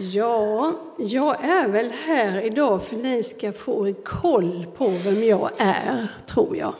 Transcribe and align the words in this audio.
Ja, 0.00 0.72
jag 0.98 1.44
är 1.44 1.68
väl 1.68 1.90
här 1.90 2.42
idag 2.42 2.82
för 2.82 2.96
att 2.96 3.02
ni 3.02 3.22
ska 3.22 3.52
få 3.52 3.86
en 3.86 3.94
koll 3.94 4.66
på 4.76 4.88
vem 4.88 5.24
jag 5.24 5.50
är, 5.58 6.08
tror 6.26 6.56
jag. 6.56 6.74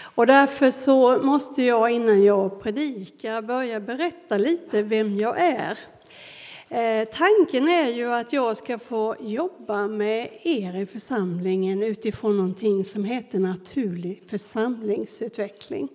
Och 0.00 0.26
därför 0.26 0.70
så 0.70 1.18
måste 1.18 1.62
jag 1.62 1.90
innan 1.90 2.22
jag 2.22 2.62
predikar 2.62 3.42
börja 3.42 3.80
berätta 3.80 4.38
lite 4.38 4.82
vem 4.82 5.18
jag 5.18 5.40
är. 5.40 5.78
Eh, 6.68 7.08
tanken 7.08 7.68
är 7.68 7.90
ju 7.90 8.12
att 8.12 8.32
jag 8.32 8.56
ska 8.56 8.78
få 8.78 9.16
jobba 9.20 9.88
med 9.88 10.28
er 10.42 10.80
i 10.80 10.86
församlingen 10.86 11.82
utifrån 11.82 12.36
någonting 12.36 12.84
som 12.84 13.04
heter 13.04 13.38
naturlig 13.38 14.22
församlingsutveckling. 14.26 15.88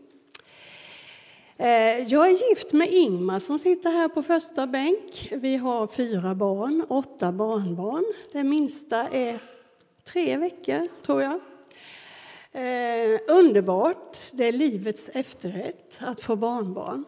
Eh, 1.64 2.00
jag 2.08 2.30
är 2.30 2.50
gift 2.50 2.74
med 2.74 2.88
Ingmar 2.92 3.40
som 3.40 3.60
sitter 3.60 3.90
här 3.90 4.08
på 4.08 4.24
första 4.24 4.68
bänk. 4.68 5.34
Vi 5.36 5.56
har 5.56 5.88
fyra 5.88 6.36
barn, 6.36 6.86
åtta 6.90 7.32
barnbarn. 7.32 8.06
Det 8.32 8.44
minsta 8.44 9.10
är 9.10 9.40
tre 10.04 10.38
veckor, 10.38 10.88
tror 11.06 11.22
jag. 11.22 11.40
Eh, 12.52 13.20
underbart. 13.28 14.18
Det 14.32 14.48
är 14.48 14.52
livets 14.52 15.10
efterrätt 15.14 15.98
att 16.00 16.22
få 16.22 16.36
barnbarn. 16.36 17.06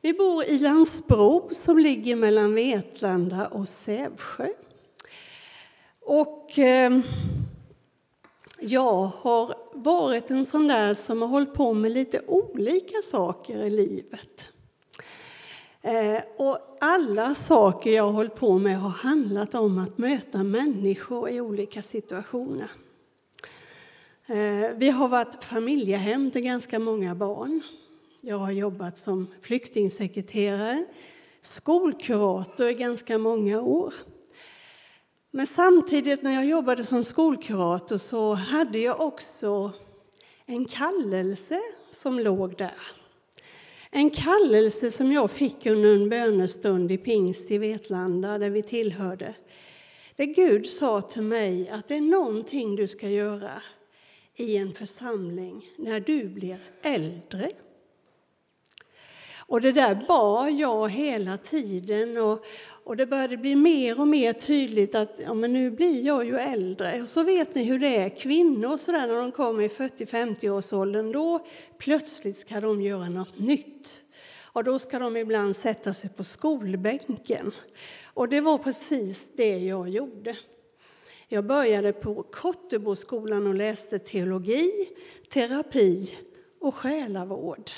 Vi 0.00 0.12
bor 0.12 0.44
i 0.44 0.58
Landsbro 0.58 1.50
som 1.52 1.78
ligger 1.78 2.16
mellan 2.16 2.54
Vetlanda 2.54 3.46
och 3.46 3.68
Sävsjö. 3.68 4.48
Och 6.00 6.58
eh, 6.58 7.00
jag 8.60 9.04
har 9.06 9.54
varit 9.72 10.30
en 10.30 10.46
sån 10.46 10.66
där 10.66 10.94
som 10.94 11.22
har 11.22 11.28
hållit 11.28 11.54
på 11.54 11.74
med 11.74 11.92
lite 11.92 12.20
olika 12.26 13.02
saker 13.02 13.66
i 13.66 13.70
livet. 13.70 14.50
Eh, 15.82 16.20
och 16.36 16.58
alla 16.80 17.34
saker 17.34 17.90
jag 17.90 18.04
har 18.04 18.12
hållit 18.12 18.34
på 18.34 18.58
med 18.58 18.80
har 18.80 18.90
handlat 18.90 19.54
om 19.54 19.78
att 19.78 19.98
möta 19.98 20.42
människor 20.42 21.30
i 21.30 21.40
olika 21.40 21.82
situationer. 21.82 22.70
Eh, 24.26 24.70
vi 24.76 24.90
har 24.90 25.08
varit 25.08 25.44
familjehem 25.44 26.30
till 26.30 26.42
ganska 26.42 26.78
många 26.78 27.14
barn. 27.14 27.60
Jag 28.20 28.38
har 28.38 28.50
jobbat 28.50 28.98
som 28.98 29.26
flyktingsekreterare, 29.42 30.84
skolkurator 31.40 32.68
i 32.68 32.74
ganska 32.74 33.18
många 33.18 33.60
år. 33.60 33.94
Men 35.30 35.46
samtidigt 35.46 36.22
när 36.22 36.34
jag 36.34 36.46
jobbade 36.46 36.84
som 36.84 37.04
skolkurator 37.04 37.98
så 37.98 38.34
hade 38.34 38.78
jag 38.78 39.00
också 39.00 39.72
en 40.46 40.64
kallelse 40.64 41.60
som 41.90 42.18
låg 42.18 42.56
där. 42.56 42.80
En 43.90 44.10
kallelse 44.10 44.90
som 44.90 45.12
jag 45.12 45.30
fick 45.30 45.66
under 45.66 45.94
en 45.94 46.08
bönestund 46.08 46.92
i 46.92 46.98
pingst 46.98 47.50
i 47.50 47.58
Vetlanda, 47.58 48.38
där 48.38 48.50
vi 48.50 48.62
tillhörde. 48.62 49.34
Där 50.16 50.24
Gud 50.24 50.66
sa 50.66 51.00
till 51.00 51.22
mig 51.22 51.68
att 51.68 51.88
det 51.88 51.94
är 51.96 52.00
någonting 52.00 52.76
du 52.76 52.88
ska 52.88 53.08
göra 53.08 53.62
i 54.34 54.56
en 54.56 54.74
församling 54.74 55.70
när 55.76 56.00
du 56.00 56.24
blir 56.24 56.58
äldre. 56.82 57.50
Och 59.48 59.60
det 59.60 59.72
där 59.72 60.04
bar 60.08 60.48
jag 60.48 60.90
hela 60.90 61.38
tiden 61.38 62.16
och, 62.16 62.44
och 62.86 62.96
det 62.96 63.06
började 63.06 63.36
bli 63.36 63.56
mer 63.56 64.00
och 64.00 64.08
mer 64.08 64.32
tydligt 64.32 64.94
att 64.94 65.20
ja, 65.24 65.34
men 65.34 65.52
nu 65.52 65.70
blir 65.70 66.06
jag 66.06 66.24
ju 66.24 66.38
äldre. 66.38 67.02
Och 67.02 67.08
så 67.08 67.22
vet 67.22 67.54
ni 67.54 67.64
hur 67.64 67.78
det 67.78 67.96
är, 67.96 68.08
kvinnor 68.08 68.76
så 68.76 68.92
där, 68.92 69.06
när 69.06 69.14
de 69.14 69.32
kommer 69.32 69.62
i 69.62 69.68
40-50 69.68 70.50
årsåldern, 70.50 71.12
då 71.12 71.46
plötsligt 71.78 72.38
ska 72.38 72.60
de 72.60 72.82
göra 72.82 73.08
något 73.08 73.38
nytt. 73.38 73.92
Och 74.42 74.64
då 74.64 74.78
ska 74.78 74.98
de 74.98 75.16
ibland 75.16 75.56
sätta 75.56 75.94
sig 75.94 76.10
på 76.10 76.24
skolbänken. 76.24 77.52
Och 78.14 78.28
det 78.28 78.40
var 78.40 78.58
precis 78.58 79.30
det 79.36 79.58
jag 79.58 79.88
gjorde. 79.88 80.36
Jag 81.28 81.46
började 81.46 81.92
på 81.92 82.22
Kotteboskolan 82.22 83.46
och 83.46 83.54
läste 83.54 83.98
teologi, 83.98 84.70
terapi 85.30 86.14
och 86.60 86.74
själavård. 86.74 87.70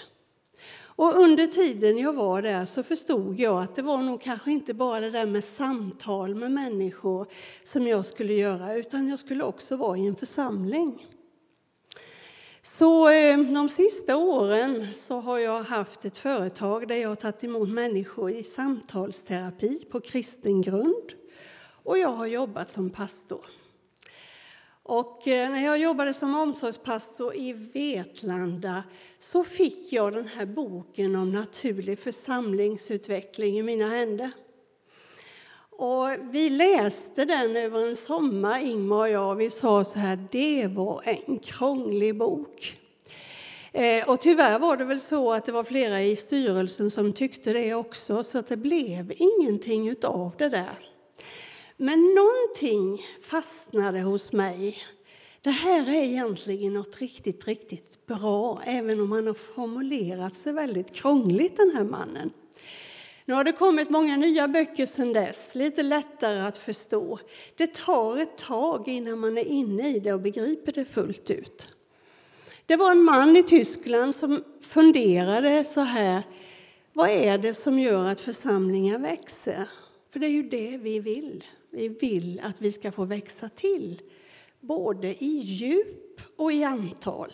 Och 0.99 1.17
under 1.17 1.47
tiden 1.47 1.99
jag 1.99 2.13
var 2.13 2.43
där 2.43 2.65
så 2.65 2.83
förstod 2.83 3.41
jag 3.41 3.63
att 3.63 3.75
det 3.75 3.83
var 3.83 3.99
nog 3.99 4.21
kanske 4.21 4.51
inte 4.51 4.75
bara 4.75 5.01
det 5.01 5.11
där 5.11 5.27
med 5.27 5.45
samtal 5.45 6.35
med 6.35 6.53
människor 6.53 7.27
som 7.65 7.87
jag 7.87 8.07
skulle 8.07 8.35
göra, 8.35 8.75
utan 8.75 9.09
jag 9.09 9.19
skulle 9.19 9.45
också 9.45 9.77
vara 9.77 9.99
i 9.99 10.07
en 10.07 10.17
församling. 10.17 11.07
Så 12.63 13.11
eh, 13.11 13.39
de 13.39 13.69
sista 13.69 14.17
åren 14.17 14.95
så 14.95 15.21
har 15.21 15.39
jag 15.39 15.63
haft 15.63 16.05
ett 16.05 16.17
företag 16.17 16.89
där 16.89 16.97
jag 16.97 17.09
har 17.09 17.17
tagit 17.17 17.45
emot 17.45 17.69
människor 17.69 18.31
i 18.31 18.43
samtalsterapi 18.43 19.85
på 19.91 20.01
kristen 20.01 20.63
grund. 20.63 21.13
Och 21.83 21.99
jag 21.99 22.13
har 22.13 22.27
jobbat 22.27 22.71
som 22.71 22.91
pastor. 22.91 23.58
Och 24.89 25.29
eh, 25.29 25.51
när 25.51 25.65
jag 25.65 25.79
jobbade 25.79 26.13
som 26.13 26.35
omsorgspastor 26.35 27.37
i 27.37 27.53
Vetlanda 27.53 28.83
så 29.19 29.45
fick 29.45 29.93
jag 29.93 30.13
den 30.13 30.29
här 30.29 30.47
boken 30.47 31.17
om 31.17 31.33
naturlig 31.33 31.99
församlingsutveckling 31.99 33.59
i 33.59 33.63
mina 33.63 33.89
händer. 33.89 34.31
Och 35.71 36.09
vi 36.31 36.51
läste 36.51 37.25
den 37.25 37.57
över 37.57 37.89
en 37.89 37.97
sommar, 37.97 38.65
Ingmar 38.65 38.99
och 38.99 39.09
jag. 39.09 39.35
Vi 39.35 39.51
sa 39.51 39.85
så 39.85 39.99
här, 39.99 40.29
det 40.31 40.67
var 40.67 41.03
en 41.05 41.39
krånglig 41.39 42.19
bok. 42.19 42.79
Eh, 43.73 44.11
och 44.11 44.21
tyvärr 44.21 44.59
var 44.59 44.77
det 44.77 44.85
väl 44.85 45.01
så 45.01 45.33
att 45.33 45.47
det 45.47 45.53
var 45.53 45.65
flera 45.65 46.03
i 46.03 46.17
styrelsen 46.17 46.91
som 46.91 47.13
tyckte 47.13 47.53
det 47.53 47.75
också, 47.75 48.25
så 48.25 48.39
att 48.39 48.49
det 48.49 48.57
blev 48.57 49.13
ingenting 49.17 49.95
av 50.03 50.33
det 50.39 50.49
där. 50.49 50.88
Men 51.81 52.15
någonting 52.15 53.07
fastnade 53.23 54.01
hos 54.01 54.33
mig. 54.33 54.79
Det 55.41 55.51
här 55.51 55.89
är 55.89 56.05
egentligen 56.05 56.75
något 56.75 57.01
riktigt, 57.01 57.49
riktigt 57.49 58.07
bra, 58.07 58.63
även 58.67 59.01
om 59.01 59.13
han 59.13 59.27
har 59.27 59.35
formulerat 59.35 60.35
sig 60.35 60.53
väldigt 60.53 60.93
krångligt, 60.93 61.57
den 61.57 61.71
här 61.77 61.85
mannen. 61.85 62.31
Nu 63.25 63.35
har 63.35 63.45
det 63.45 63.53
kommit 63.53 63.91
många 63.91 64.17
nya 64.17 64.49
böcker 64.49 64.87
sedan 64.87 65.13
dess, 65.13 65.55
lite 65.55 65.83
lättare 65.83 66.41
att 66.41 66.59
förstå. 66.59 67.19
Det 67.57 67.75
tar 67.75 68.17
ett 68.17 68.39
tag 68.39 68.89
innan 68.89 69.19
man 69.19 69.39
är 69.39 69.45
inne 69.45 69.97
i 69.97 69.99
det 69.99 70.13
och 70.13 70.21
begriper 70.21 70.73
det 70.73 70.85
fullt 70.85 71.31
ut. 71.31 71.69
Det 72.67 72.77
var 72.77 72.91
en 72.91 73.03
man 73.03 73.37
i 73.37 73.43
Tyskland 73.43 74.15
som 74.15 74.45
funderade 74.61 75.65
så 75.65 75.81
här. 75.81 76.23
Vad 76.93 77.11
är 77.11 77.39
det 77.39 77.55
som 77.55 77.79
gör 77.79 78.05
att 78.05 78.21
församlingar 78.21 78.99
växer? 78.99 79.69
För 80.11 80.19
det 80.19 80.27
är 80.27 80.31
ju 80.31 80.43
det 80.43 80.79
vi 80.83 81.01
vill. 81.01 81.45
Vi 81.79 81.89
vill 81.89 82.41
att 82.45 82.61
vi 82.61 82.73
ska 82.73 82.93
få 82.93 83.05
växa 83.05 83.49
till, 83.49 84.03
både 84.61 85.25
i 85.25 85.39
djup 85.39 86.21
och 86.37 86.53
i 86.53 86.65
antal. 86.65 87.33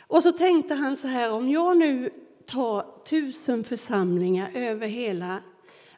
Och 0.00 0.22
så 0.22 0.32
tänkte 0.32 0.74
han 0.74 0.96
så 0.96 1.06
här, 1.06 1.32
om 1.32 1.50
jag 1.50 1.76
nu 1.76 2.10
tar 2.44 3.04
tusen 3.04 3.64
församlingar 3.64 4.50
över 4.54 4.86
hela 4.86 5.42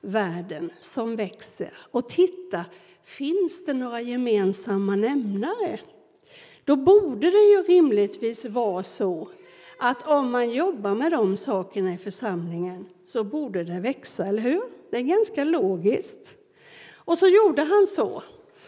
världen 0.01 0.73
som 0.81 1.17
växer 1.17 1.73
och 1.91 2.09
tittar, 2.09 2.65
finns 3.03 3.65
det 3.67 3.75
några 3.75 4.01
gemensamma 4.01 4.97
nämnare? 4.97 5.81
Då 6.65 6.77
borde 6.77 7.31
det 7.31 7.43
ju 7.43 7.63
rimligtvis 7.63 8.45
vara 8.45 8.83
så 8.83 9.29
att 9.79 10.09
om 10.09 10.31
man 10.31 10.51
jobbar 10.51 10.95
med 10.95 11.13
de 11.13 11.37
sakerna 11.37 11.95
i 11.95 11.99
församlingen 11.99 12.87
så 13.07 13.25
borde 13.25 13.65
det 13.65 13.81
växa, 13.81 14.27
eller 14.27 14.43
hur? 14.43 14.63
Det 14.91 14.97
är 14.97 15.03
ganska 15.03 15.45
logiskt. 15.45 16.38
Och 17.09 17.19
så 17.19 17.29
gjorde 17.29 17.63
han 17.63 17.87
så. 17.87 18.23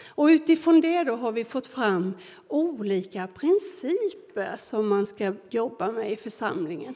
Och 0.09 0.27
utifrån 0.27 0.81
det 0.81 1.05
då 1.05 1.15
har 1.15 1.33
vi 1.33 1.45
fått 1.45 1.67
fram 1.67 2.15
olika 2.49 3.27
principer 3.27 4.57
som 4.57 4.89
man 4.89 5.07
ska 5.07 5.33
jobba 5.51 5.93
med 5.93 6.13
i 6.13 6.17
församlingen. 6.17 6.95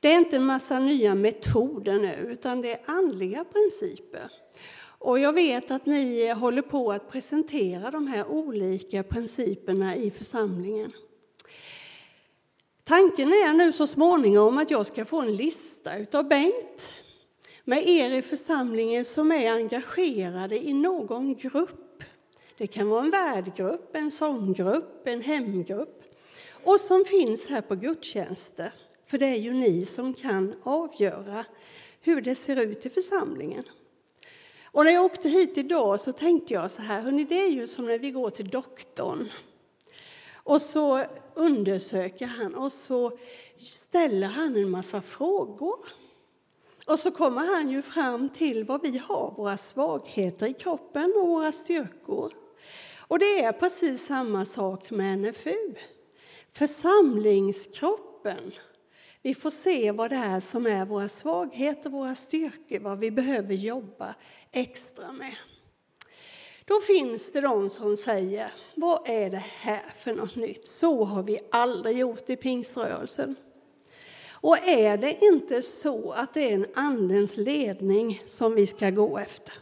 Det 0.00 0.12
är 0.12 0.18
inte 0.18 0.36
en 0.36 0.44
massa 0.44 0.78
nya 0.78 1.14
metoder 1.14 1.98
nu, 1.98 2.28
utan 2.32 2.60
det 2.60 2.72
är 2.72 2.80
andliga 2.86 3.44
principer. 3.44 4.30
Och 4.98 5.18
jag 5.18 5.32
vet 5.32 5.70
att 5.70 5.86
ni 5.86 6.32
håller 6.32 6.62
på 6.62 6.92
att 6.92 7.10
presentera 7.10 7.90
de 7.90 8.06
här 8.06 8.26
olika 8.26 9.02
principerna 9.02 9.96
i 9.96 10.10
församlingen. 10.10 10.92
Tanken 12.84 13.28
är 13.28 13.52
nu 13.52 13.72
så 13.72 13.86
småningom 13.86 14.58
att 14.58 14.70
jag 14.70 14.86
ska 14.86 15.04
få 15.04 15.20
en 15.20 15.36
lista 15.36 15.98
utav 15.98 16.28
Bengt 16.28 16.86
med 17.64 17.88
er 17.88 18.10
i 18.10 18.22
församlingen 18.22 19.04
som 19.04 19.32
är 19.32 19.52
engagerade 19.52 20.64
i 20.64 20.72
någon 20.72 21.34
grupp. 21.34 22.04
Det 22.56 22.66
kan 22.66 22.88
vara 22.88 23.04
en 23.04 23.10
värdgrupp, 23.10 23.96
en 23.96 24.10
sånggrupp, 24.10 25.06
en 25.06 25.20
hemgrupp 25.20 26.02
och 26.64 26.80
som 26.80 27.04
finns 27.04 27.46
här 27.46 27.60
på 27.60 27.74
gudstjänster. 27.74 28.72
För 29.06 29.18
det 29.18 29.26
är 29.26 29.38
ju 29.38 29.52
ni 29.52 29.86
som 29.86 30.14
kan 30.14 30.54
avgöra 30.62 31.44
hur 32.00 32.20
det 32.20 32.34
ser 32.34 32.56
ut 32.56 32.86
i 32.86 32.90
församlingen. 32.90 33.64
Och 34.64 34.84
när 34.84 34.92
jag 34.92 35.04
åkte 35.04 35.28
hit 35.28 35.58
idag 35.58 36.00
så 36.00 36.12
tänkte 36.12 36.54
jag 36.54 36.70
så 36.70 36.82
här, 36.82 37.00
hörni, 37.00 37.24
det 37.24 37.42
är 37.44 37.50
ju 37.50 37.68
som 37.68 37.86
när 37.86 37.98
vi 37.98 38.10
går 38.10 38.30
till 38.30 38.48
doktorn. 38.48 39.28
Och 40.32 40.60
så 40.60 41.04
undersöker 41.34 42.26
han 42.26 42.54
och 42.54 42.72
så 42.72 43.18
ställer 43.58 44.26
han 44.26 44.56
en 44.56 44.70
massa 44.70 45.02
frågor. 45.02 45.78
Och 46.86 46.98
så 46.98 47.10
kommer 47.10 47.46
han 47.46 47.70
ju 47.70 47.82
fram 47.82 48.28
till 48.28 48.64
vad 48.64 48.82
vi 48.82 48.98
har, 48.98 49.34
våra 49.36 49.56
svagheter 49.56 50.46
i 50.46 50.52
kroppen 50.52 51.12
och 51.16 51.28
våra 51.28 51.52
styrkor. 51.52 52.32
Och 52.96 53.18
det 53.18 53.44
är 53.44 53.52
precis 53.52 54.06
samma 54.06 54.44
sak 54.44 54.90
med 54.90 55.18
NFU. 55.18 55.74
Församlingskroppen. 56.52 58.52
Vi 59.22 59.34
får 59.34 59.50
se 59.50 59.92
vad 59.92 60.10
det 60.10 60.16
är 60.16 60.40
som 60.40 60.66
är 60.66 60.84
våra 60.84 61.08
svagheter, 61.08 61.90
våra 61.90 62.14
styrkor, 62.14 62.78
vad 62.78 62.98
vi 62.98 63.10
behöver 63.10 63.54
jobba 63.54 64.14
extra 64.52 65.12
med. 65.12 65.36
Då 66.64 66.80
finns 66.80 67.32
det 67.32 67.40
de 67.40 67.70
som 67.70 67.96
säger, 67.96 68.52
vad 68.74 69.08
är 69.08 69.30
det 69.30 69.44
här 69.58 69.94
för 69.98 70.14
något 70.14 70.36
nytt? 70.36 70.66
Så 70.66 71.04
har 71.04 71.22
vi 71.22 71.38
aldrig 71.50 71.98
gjort 71.98 72.30
i 72.30 72.36
pingströrelsen. 72.36 73.36
Och 74.42 74.58
är 74.58 74.96
det 74.96 75.24
inte 75.24 75.62
så 75.62 76.12
att 76.12 76.34
det 76.34 76.50
är 76.50 76.54
en 76.54 76.66
Andens 76.74 77.36
ledning 77.36 78.22
som 78.24 78.54
vi 78.54 78.66
ska 78.66 78.90
gå 78.90 79.18
efter? 79.18 79.54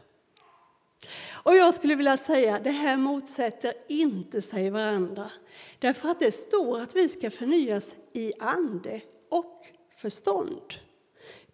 Och 1.44 1.54
jag 1.54 1.74
skulle 1.74 1.94
vilja 1.94 2.16
säga 2.16 2.60
det 2.64 2.70
här 2.70 2.96
motsätter 2.96 3.74
inte 3.88 4.42
sig 4.42 4.70
varandra. 4.70 5.30
Därför 5.78 6.08
att 6.08 6.20
det 6.20 6.32
står 6.32 6.78
att 6.78 6.96
vi 6.96 7.08
ska 7.08 7.30
förnyas 7.30 7.94
i 8.12 8.32
ande 8.38 9.00
och 9.28 9.66
förstånd. 9.96 10.74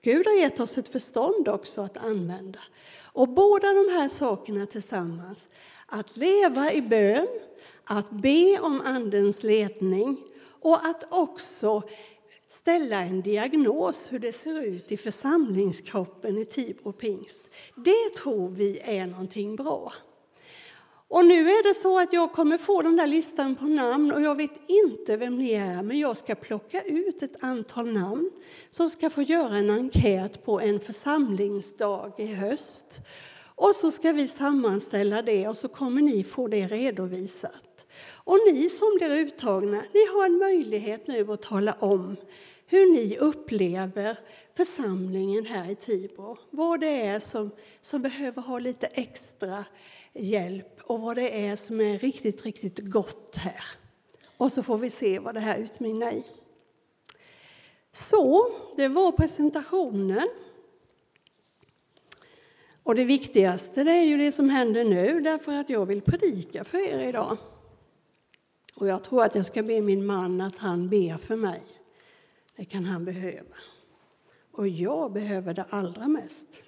Gud 0.03 0.27
har 0.27 0.35
gett 0.35 0.61
oss 0.61 0.79
ett 0.79 0.89
förstånd 0.89 1.49
också 1.49 1.81
att 1.81 1.97
använda. 1.97 2.61
Och 3.03 3.29
båda 3.29 3.73
de 3.73 3.93
här 3.93 4.09
sakerna 4.09 4.67
tillsammans, 4.67 5.49
att 5.87 6.17
leva 6.17 6.73
i 6.73 6.83
bön, 6.83 7.29
att 7.85 8.11
be 8.11 8.59
om 8.61 8.81
Andens 8.81 9.43
ledning 9.43 10.25
och 10.61 10.87
att 10.87 11.05
också 11.09 11.83
ställa 12.61 13.01
en 13.01 13.21
diagnos 13.21 14.13
hur 14.13 14.19
det 14.19 14.33
ser 14.33 14.63
ut 14.63 14.93
i 14.93 14.97
församlingskroppen 14.97 16.39
i 16.39 16.45
Tibro 16.45 16.93
pingst. 16.93 17.45
Det 17.75 18.15
tror 18.17 18.49
vi 18.49 18.81
är 18.85 19.07
någonting 19.07 19.57
bra. 19.57 19.93
Och 21.09 21.27
nu 21.27 21.51
är 21.51 21.69
det 21.69 21.75
så 21.75 21.99
att 21.99 22.13
jag 22.13 22.33
kommer 22.33 22.59
få 22.59 22.83
den 22.83 22.97
där 22.97 23.07
listan 23.07 23.55
på 23.57 23.65
namn 23.65 24.13
och 24.13 24.21
jag 24.21 24.35
vet 24.35 24.61
inte 24.67 25.17
vem 25.17 25.39
ni 25.39 25.53
är, 25.53 25.83
men 25.83 25.99
jag 25.99 26.17
ska 26.17 26.35
plocka 26.35 26.83
ut 26.83 27.23
ett 27.23 27.45
antal 27.45 27.93
namn 27.93 28.31
som 28.71 28.91
ska 28.91 29.11
få 29.11 29.23
göra 29.23 29.57
en 29.57 29.71
enkät 29.71 30.45
på 30.45 30.61
en 30.61 30.81
församlingsdag 30.81 32.13
i 32.19 32.27
höst. 32.27 33.01
Och 33.55 33.75
så 33.75 33.91
ska 33.91 34.13
vi 34.13 34.27
sammanställa 34.27 35.23
det 35.23 35.49
och 35.49 35.59
så 35.59 35.69
kommer 35.69 36.03
ni 36.03 36.25
få 36.25 36.49
det 36.49 36.67
redovisat. 36.67 37.66
Och 38.27 38.39
ni 38.53 38.69
som 38.69 38.95
blir 38.97 39.11
uttagna, 39.11 39.85
ni 39.95 40.07
har 40.07 40.27
en 40.27 40.39
möjlighet 40.39 41.07
nu 41.07 41.33
att 41.33 41.43
tala 41.43 41.73
om 41.73 42.17
hur 42.67 42.93
ni 42.93 43.19
upplever 43.19 44.19
församlingen 44.57 45.47
här 45.47 45.71
i 45.71 45.75
Tibro. 45.75 46.39
Vad 46.51 46.81
det 46.81 47.01
är 47.07 47.19
som, 47.19 47.51
som 47.81 48.03
behöver 48.03 48.43
ha 48.43 48.59
lite 48.59 48.87
extra 48.87 49.65
hjälp 50.13 50.81
och 50.83 51.01
vad 51.01 51.17
det 51.17 51.47
är 51.47 51.57
som 51.57 51.81
är 51.81 51.99
riktigt, 51.99 52.45
riktigt 52.45 52.79
gott 52.79 53.37
här. 53.37 53.65
Och 54.37 54.53
så 54.53 54.63
får 54.63 54.79
vi 54.79 54.91
se 54.91 55.19
vad 55.19 55.35
det 55.35 55.41
här 55.41 55.59
utmynnar 55.59 56.13
i. 56.13 56.25
Så, 57.93 58.51
det 58.77 58.89
var 58.89 59.13
presentationen. 59.13 60.29
Och 62.83 62.95
det 62.95 63.05
viktigaste 63.05 63.85
det 63.85 63.93
är 63.93 64.05
ju 64.05 64.17
det 64.17 64.33
som 64.33 64.51
händer 64.51 64.85
nu, 64.85 65.21
därför 65.21 65.53
att 65.53 65.71
jag 65.71 65.87
vill 65.87 66.03
predika 66.03 66.65
för 66.65 66.79
er 66.79 67.09
idag. 67.09 67.37
Och 68.77 68.89
jag 68.89 69.05
tror 69.05 69.25
att 69.25 69.35
jag 69.35 69.47
ska 69.47 69.63
be 69.63 69.81
min 69.81 70.07
man 70.07 70.41
att 70.41 70.57
han 70.57 70.89
ber 70.89 71.19
för 71.19 71.37
mig. 71.37 71.63
Det 72.57 72.65
kan 72.65 72.85
han 72.85 73.05
behöva. 73.05 73.57
Och 74.51 74.69
jag 74.69 75.13
behöver 75.13 75.55
det 75.55 75.65
allra 75.71 76.09
mest. 76.09 76.63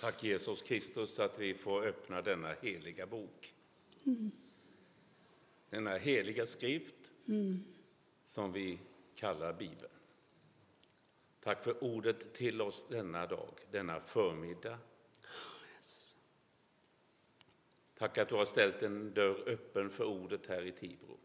Tack 0.00 0.24
Jesus 0.24 0.62
Kristus 0.62 1.18
att 1.18 1.38
vi 1.38 1.54
får 1.54 1.86
öppna 1.86 2.22
denna 2.22 2.52
heliga 2.62 3.06
bok. 3.06 3.54
Mm. 4.04 4.30
Denna 5.70 5.90
heliga 5.90 6.46
skrift 6.46 6.94
mm. 7.28 7.64
som 8.24 8.52
vi 8.52 8.78
kallar 9.14 9.52
Bibeln. 9.52 9.92
Tack 11.40 11.64
för 11.64 11.84
ordet 11.84 12.34
till 12.34 12.62
oss 12.62 12.86
denna 12.88 13.26
dag, 13.26 13.54
denna 13.70 14.00
förmiddag. 14.00 14.78
Tack 18.00 18.18
att 18.18 18.28
du 18.28 18.34
har 18.34 18.44
ställt 18.44 18.82
en 18.82 19.14
dörr 19.14 19.48
öppen 19.48 19.90
för 19.90 20.04
ordet 20.04 20.46
här 20.46 20.66
i 20.66 20.72
Tibro. 20.72 21.18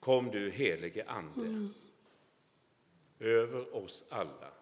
Kom 0.00 0.30
du 0.30 0.50
helige 0.50 1.04
Ande 1.08 1.46
mm. 1.46 1.68
över 3.18 3.76
oss 3.76 4.04
alla 4.08 4.52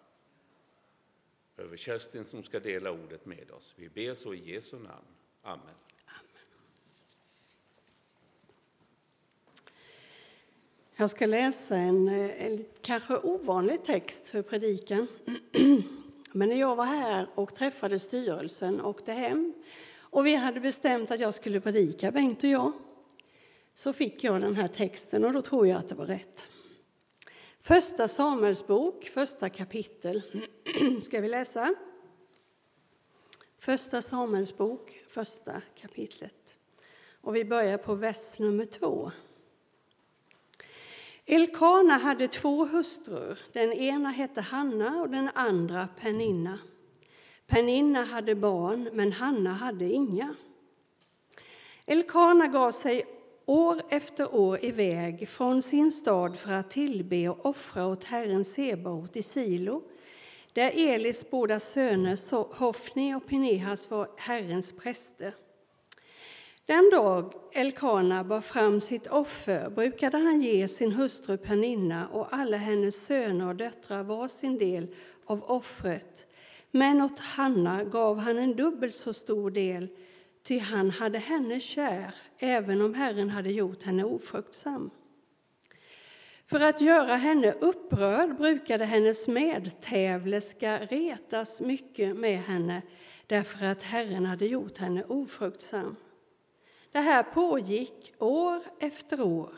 över 1.57 1.77
Kerstin 1.77 2.25
som 2.25 2.43
ska 2.43 2.59
dela 2.59 2.91
ordet 2.91 3.25
med 3.25 3.51
oss. 3.51 3.73
Vi 3.77 3.89
ber 3.89 4.13
så 4.13 4.33
i 4.33 4.53
Jesu 4.53 4.79
namn. 4.79 5.07
Amen. 5.41 5.75
Jag 10.95 11.09
ska 11.09 11.25
läsa 11.25 11.75
en, 11.75 12.07
eh, 12.07 12.45
en 12.45 12.65
kanske 12.81 13.17
ovanlig 13.17 13.83
text 13.83 14.25
för 14.25 14.41
predikan. 14.41 15.07
Men 16.31 16.49
när 16.49 16.55
jag 16.55 16.75
var 16.75 16.85
här 16.85 17.27
och 17.35 17.55
träffade 17.55 17.99
styrelsen 17.99 18.81
och 18.81 18.89
åkte 18.89 19.11
hem 19.11 19.53
och 19.99 20.25
vi 20.25 20.35
hade 20.35 20.59
bestämt 20.59 21.11
att 21.11 21.19
jag 21.19 21.33
skulle 21.33 21.61
predika, 21.61 22.11
Bengt 22.11 22.43
och 22.43 22.49
jag, 22.49 22.71
så 23.73 23.93
fick 23.93 24.23
jag 24.23 24.41
den 24.41 24.55
här 24.55 24.67
texten 24.67 25.25
och 25.25 25.33
då 25.33 25.41
tror 25.41 25.67
jag 25.67 25.79
att 25.79 25.89
det 25.89 25.95
var 25.95 26.05
rätt. 26.05 26.47
Första 27.59 28.07
Samuelsbok, 28.07 29.05
första 29.05 29.49
kapitel, 29.49 30.21
ska 31.01 31.21
vi 31.21 31.29
läsa. 31.29 31.75
Första 33.59 34.01
Samuelsbok, 34.01 35.03
första 35.07 35.61
kapitlet. 35.75 36.57
Och 37.21 37.35
vi 37.35 37.45
börjar 37.45 37.77
på 37.77 37.95
vers 37.95 38.39
nummer 38.39 38.65
två. 38.65 39.11
Elkana 41.31 41.93
hade 41.93 42.27
två 42.27 42.65
hustrur. 42.65 43.39
Den 43.53 43.73
ena 43.73 44.09
hette 44.09 44.41
Hanna 44.41 45.01
och 45.01 45.09
den 45.09 45.29
andra 45.33 45.87
Peninna. 46.01 46.59
Peninna 47.47 48.03
hade 48.03 48.35
barn, 48.35 48.89
men 48.93 49.11
Hanna 49.11 49.53
hade 49.53 49.85
inga. 49.85 50.35
Elkana 51.85 52.47
gav 52.47 52.71
sig 52.71 53.05
år 53.45 53.81
efter 53.89 54.35
år 54.35 54.65
iväg 54.65 55.29
från 55.29 55.61
sin 55.61 55.91
stad 55.91 56.39
för 56.39 56.51
att 56.51 56.71
tillbe 56.71 57.29
och 57.29 57.45
offra 57.45 57.87
åt 57.87 58.03
Herren 58.03 58.45
Sebaot 58.45 59.15
i 59.15 59.21
Silo 59.21 59.83
där 60.53 60.71
Elis 60.75 61.29
båda 61.29 61.59
söner 61.59 62.19
Hofni 62.55 63.15
och 63.15 63.27
Pinehas 63.27 63.89
var 63.89 64.09
Herrens 64.17 64.71
präster. 64.71 65.33
Den 66.69 66.89
dag 66.89 67.33
Elkana 67.51 68.23
bar 68.23 68.41
fram 68.41 68.81
sitt 68.81 69.07
offer 69.07 69.69
brukade 69.69 70.17
han 70.17 70.41
ge 70.41 70.67
sin 70.67 70.91
hustru 70.91 71.37
Perninna 71.37 72.07
och 72.07 72.27
alla 72.31 72.57
hennes 72.57 73.05
söner 73.05 73.47
och 73.47 73.55
döttrar 73.55 74.03
var 74.03 74.27
sin 74.27 74.57
del 74.57 74.87
av 75.25 75.43
offret. 75.43 76.27
Men 76.71 77.01
åt 77.01 77.19
Hanna 77.19 77.83
gav 77.83 78.17
han 78.17 78.37
en 78.37 78.55
dubbelt 78.55 78.95
så 78.95 79.13
stor 79.13 79.51
del 79.51 79.87
ty 80.43 80.59
han 80.59 80.89
hade 80.89 81.17
henne 81.17 81.59
kär, 81.59 82.15
även 82.39 82.81
om 82.81 82.93
Herren 82.93 83.29
hade 83.29 83.51
gjort 83.51 83.83
henne 83.83 84.03
ofruktsam. 84.03 84.89
För 86.45 86.59
att 86.59 86.81
göra 86.81 87.15
henne 87.15 87.51
upprörd 87.51 88.37
brukade 88.37 88.85
hennes 88.85 89.27
medtävlerska 89.27 90.79
retas 90.79 91.59
mycket 91.59 92.15
med 92.15 92.39
henne 92.39 92.81
därför 93.27 93.65
att 93.65 93.83
Herren 93.83 94.25
hade 94.25 94.45
gjort 94.45 94.77
henne 94.77 95.03
ofruktsam. 95.03 95.95
Det 96.91 96.99
här 96.99 97.23
pågick 97.23 98.13
år 98.19 98.61
efter 98.79 99.21
år 99.21 99.49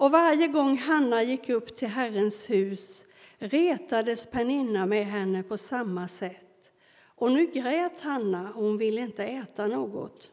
och 0.00 0.10
varje 0.10 0.46
gång 0.46 0.78
Hanna 0.78 1.22
gick 1.22 1.48
upp 1.48 1.76
till 1.76 1.88
Herrens 1.88 2.50
hus 2.50 3.04
retades 3.38 4.26
Penninna 4.26 4.86
med 4.86 5.06
henne 5.06 5.42
på 5.42 5.58
samma 5.58 6.08
sätt. 6.08 6.72
Och 7.02 7.32
nu 7.32 7.46
grät 7.46 8.00
Hanna, 8.00 8.52
hon 8.54 8.78
ville 8.78 9.00
inte 9.00 9.24
äta 9.24 9.66
något. 9.66 10.30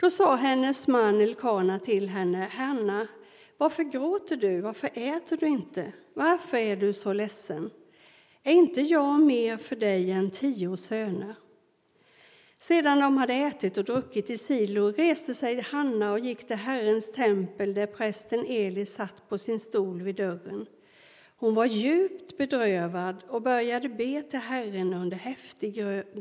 Då 0.00 0.10
sa 0.10 0.34
hennes 0.34 0.86
man 0.86 1.20
Elkana 1.20 1.78
till 1.78 2.08
henne, 2.08 2.48
Hanna, 2.52 3.06
varför 3.56 3.82
gråter 3.82 4.36
du, 4.36 4.60
varför 4.60 4.90
äter 4.94 5.36
du 5.36 5.46
inte, 5.46 5.92
varför 6.14 6.56
är 6.56 6.76
du 6.76 6.92
så 6.92 7.12
ledsen? 7.12 7.70
Är 8.42 8.52
inte 8.52 8.80
jag 8.80 9.20
mer 9.20 9.56
för 9.56 9.76
dig 9.76 10.10
än 10.10 10.30
tio 10.30 10.76
söner? 10.76 11.34
Sedan 12.68 13.00
de 13.00 13.16
hade 13.16 13.34
ätit 13.34 13.76
och 13.76 13.84
druckit 13.84 14.30
i 14.30 14.38
Silo 14.38 14.92
reste 14.92 15.34
sig 15.34 15.60
Hanna 15.60 16.12
och 16.12 16.18
gick 16.18 16.46
till 16.46 16.56
Herrens 16.56 17.12
tempel 17.12 17.74
där 17.74 17.86
prästen 17.86 18.44
Eli 18.48 18.86
satt 18.86 19.28
på 19.28 19.38
sin 19.38 19.60
stol 19.60 20.02
vid 20.02 20.16
dörren. 20.16 20.66
Hon 21.36 21.54
var 21.54 21.66
djupt 21.66 22.38
bedrövad 22.38 23.16
och 23.28 23.42
började 23.42 23.88
be 23.88 24.22
till 24.22 24.38
Herren 24.38 24.94
under 24.94 25.16
häftig 25.16 25.74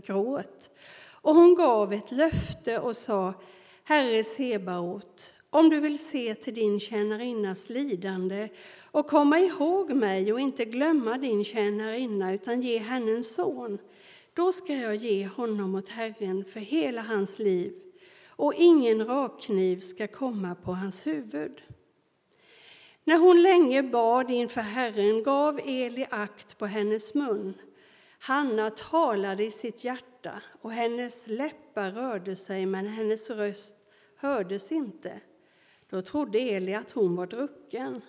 gråt. 0.06 0.70
Och 1.12 1.36
hon 1.36 1.56
gav 1.56 1.94
ett 1.94 2.12
löfte 2.12 2.80
och 2.80 2.96
sa 2.96 3.34
Herre 3.84 4.24
Sebaot, 4.24 5.30
om 5.50 5.70
du 5.70 5.80
vill 5.80 6.00
se 6.00 6.36
till 6.36 6.54
din 6.54 6.80
tjänarinnas 6.80 7.70
lidande 7.70 8.50
och 8.92 9.08
komma 9.08 9.40
ihåg 9.40 9.94
mig 9.94 10.34
och 10.34 10.40
inte 10.40 10.66
glömma 10.66 11.18
din 11.18 11.44
tjänarinna 11.44 12.34
utan 12.34 12.62
ge 12.62 12.80
henne 12.80 13.12
en 13.12 13.24
son, 13.24 13.78
då 14.36 14.52
ska 14.52 14.74
jag 14.74 14.96
ge 14.96 15.28
honom 15.28 15.76
åt 15.76 15.90
Herren 15.90 16.46
för 16.46 16.60
hela 16.60 17.02
hans 17.02 17.40
liv 17.40 17.74
och 18.28 18.54
ingen 18.56 19.06
rakkniv 19.06 19.82
ska 19.82 20.08
komma 20.08 20.56
på 20.56 20.72
hans 20.72 21.08
huvud. 21.08 21.62
När 23.04 23.18
hon 23.18 23.42
länge 23.42 23.84
bad 23.84 24.32
inför 24.32 24.62
Herren 24.62 25.24
gav 25.24 25.60
Eli 25.66 26.06
akt 26.10 26.58
på 26.58 26.66
hennes 26.66 27.14
mun. 27.14 27.54
Hanna 28.20 28.70
talade 28.70 29.44
i 29.44 29.52
sitt 29.52 29.84
hjärta 29.84 30.42
och 30.62 30.72
hennes 30.72 31.28
läppar 31.28 31.92
rörde 31.92 32.36
sig 32.36 32.66
men 32.66 32.88
hennes 32.88 33.30
röst 33.30 33.76
hördes 34.16 34.72
inte. 34.72 35.22
Då 35.90 36.02
trodde 36.02 36.40
Eli 36.40 36.74
att 36.74 36.92
hon 36.92 37.16
var 37.16 37.28
drucken. 37.28 38.02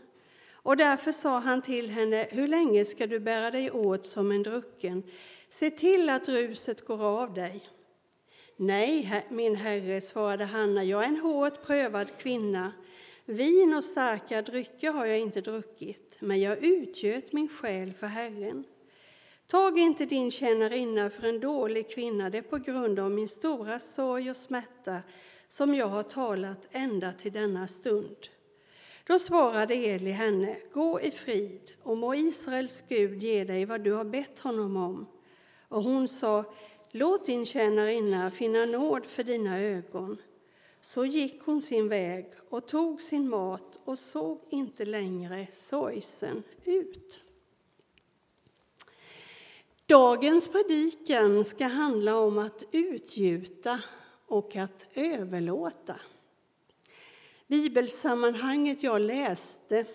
Och 0.52 0.76
därför 0.76 1.12
sa 1.12 1.38
han 1.38 1.62
till 1.62 1.90
henne, 1.90 2.26
hur 2.30 2.49
länge 2.49 2.85
ska 2.85 3.06
du 3.06 3.21
bära 3.21 3.50
dig 3.50 3.71
åt 3.71 4.06
som 4.06 4.33
en 4.33 4.42
drucken? 4.42 5.02
Se 5.49 5.71
till 5.71 6.11
att 6.11 6.29
ruset 6.29 6.85
går 6.85 7.03
av 7.03 7.35
dig. 7.35 7.69
Nej, 8.57 9.26
min 9.31 9.57
herre, 9.57 10.00
svarade 10.00 10.45
Hanna, 10.45 10.85
jag 10.85 11.05
är 11.05 11.09
en 11.09 11.17
hårt 11.17 11.62
prövad 11.67 12.19
kvinna. 12.19 12.73
Vin 13.25 13.75
och 13.75 13.85
starka 13.85 14.43
drycker 14.43 14.93
har 14.93 15.07
jag 15.07 15.19
inte 15.19 15.41
druckit, 15.41 16.17
men 16.19 16.41
jag 16.41 16.65
utgöt 16.65 17.33
min 17.33 17.49
själ 17.49 17.93
för 17.93 18.07
Herren. 18.07 18.65
Tag 19.47 19.79
inte 19.79 20.07
din 20.07 20.31
tjänarinna 20.31 21.11
för 21.11 21.29
en 21.29 21.41
dålig 21.41 21.91
kvinna, 21.91 22.31
det 22.31 22.38
är 22.38 22.43
på 22.43 22.59
grund 22.59 22.99
av 22.99 23.11
min 23.11 23.29
stora 23.29 23.79
sorg 23.79 24.31
och 24.31 24.37
smärta 24.37 25.03
som 25.49 25.75
jag 25.75 25.87
har 25.87 26.03
talat 26.03 26.69
ända 26.71 27.12
till 27.12 27.33
denna 27.33 27.69
stund. 27.69 28.17
Då 29.07 29.19
svarade 29.19 29.75
Eli 29.75 30.11
henne, 30.11 30.57
gå 30.73 31.00
i 31.00 31.11
frid 31.11 31.73
och 31.83 31.97
må 31.97 32.15
Israels 32.15 32.83
Gud 32.88 33.23
ge 33.23 33.45
dig 33.45 33.65
vad 33.65 33.81
du 33.81 33.93
har 33.93 34.05
bett 34.05 34.41
honom 34.41 34.76
om. 34.76 35.07
Och 35.69 35.83
hon 35.83 36.09
sa, 36.09 36.45
låt 36.91 37.27
din 37.27 37.47
tjänarinna 37.47 38.31
finna 38.31 38.65
nåd 38.65 39.07
för 39.07 39.25
dina 39.25 39.61
ögon. 39.61 40.17
Så 40.81 41.05
gick 41.05 41.43
hon 41.43 41.63
sin 41.63 41.89
väg 41.89 42.27
och 42.49 42.69
tog 42.69 43.01
sin 43.01 43.29
mat 43.29 43.79
och 43.85 43.99
såg 43.99 44.41
inte 44.51 44.85
längre 44.85 45.47
sorgsen 45.51 46.43
ut. 46.65 47.21
Dagens 49.87 50.49
predikan 50.49 51.45
ska 51.45 51.67
handla 51.67 52.19
om 52.19 52.39
att 52.39 52.63
utgjuta 52.73 53.81
och 54.27 54.57
att 54.57 54.87
överlåta. 54.95 56.01
Bibelsammanhanget 57.47 58.83
jag 58.83 59.01
läste 59.01 59.87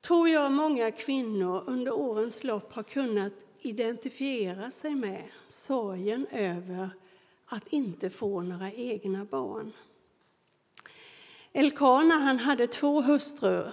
tror 0.00 0.28
jag 0.28 0.52
många 0.52 0.90
kvinnor 0.90 1.64
under 1.66 1.92
årens 1.92 2.44
lopp 2.44 2.72
har 2.72 2.82
kunnat 2.82 3.32
identifiera 3.62 4.70
sig 4.70 4.94
med 4.94 5.28
sorgen 5.48 6.26
över 6.30 6.90
att 7.46 7.68
inte 7.68 8.10
få 8.10 8.40
några 8.40 8.72
egna 8.72 9.24
barn. 9.24 9.72
Elkana 11.52 12.14
han 12.14 12.38
hade 12.38 12.66
två 12.66 13.00
hustrur. 13.00 13.72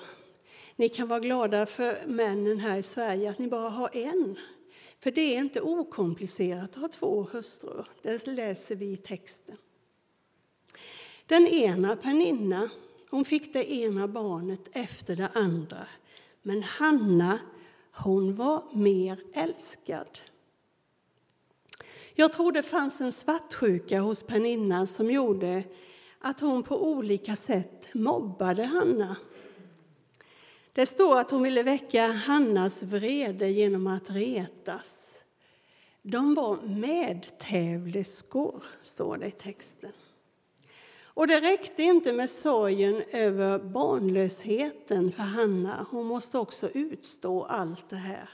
Ni 0.76 0.90
kan 0.90 1.08
vara 1.08 1.20
glada 1.20 1.66
för 1.66 2.06
männen 2.08 2.60
här 2.60 2.78
i 2.78 2.84
Sverige 2.84 3.30
att 3.30 3.40
ni 3.40 3.48
bara 3.48 3.70
har 3.70 3.90
en. 3.94 4.40
För 5.00 5.12
det 5.12 5.36
är 5.36 5.40
inte 5.40 5.62
okomplicerat 5.62 6.70
att 6.70 6.82
ha 6.82 6.88
två 6.88 7.28
hustrur. 7.32 7.88
Det 8.02 8.28
läser 8.28 8.76
vi 8.76 8.92
i 8.92 8.98
texten. 8.98 9.58
Den 11.26 11.48
ena, 11.48 11.96
Perninna, 11.96 12.70
hon 13.10 13.26
fick 13.26 13.54
det 13.54 13.72
ena 13.74 14.08
barnet 14.08 14.70
efter 14.72 15.16
det 15.16 15.30
andra. 15.34 15.88
Men 16.42 16.64
Hanna, 16.64 17.40
hon 18.04 18.36
var 18.36 18.64
mer 18.72 19.20
älskad. 19.34 20.20
Jag 22.14 22.34
tror 22.34 22.52
det 22.52 22.64
fanns 22.64 23.02
en 23.02 23.12
svartsjuka 23.12 24.00
hos 24.00 24.24
Pernilla 24.24 24.86
som 24.86 25.12
gjorde 25.12 25.64
att 26.20 26.40
hon 26.40 26.64
på 26.64 26.92
olika 26.92 27.36
sätt 27.36 27.94
mobbade 27.94 28.64
Hanna. 28.64 29.16
Det 30.74 30.86
står 30.86 31.20
att 31.20 31.32
hon 31.32 31.44
ville 31.44 31.64
väcka 31.64 32.08
Hannas 32.08 32.84
vrede 32.84 33.50
genom 33.50 33.88
att 33.88 34.10
retas. 34.10 35.16
De 36.02 36.34
var 36.34 36.62
medtävliskor, 36.62 38.64
står 38.82 39.18
det 39.18 39.28
i 39.28 39.32
texten. 39.32 39.92
Och 41.20 41.28
det 41.28 41.40
räckte 41.40 41.84
inte 41.84 42.14
med 42.14 42.30
sorgen 42.30 43.04
över 43.12 43.60
barnlösheten 43.60 45.12
för 45.12 45.24
Hanna. 45.24 45.86
Hon 45.92 46.06
måste 46.06 46.38
också 46.38 46.70
utstå 46.70 47.44
allt 47.44 47.90
det 47.90 47.96
här. 47.96 48.30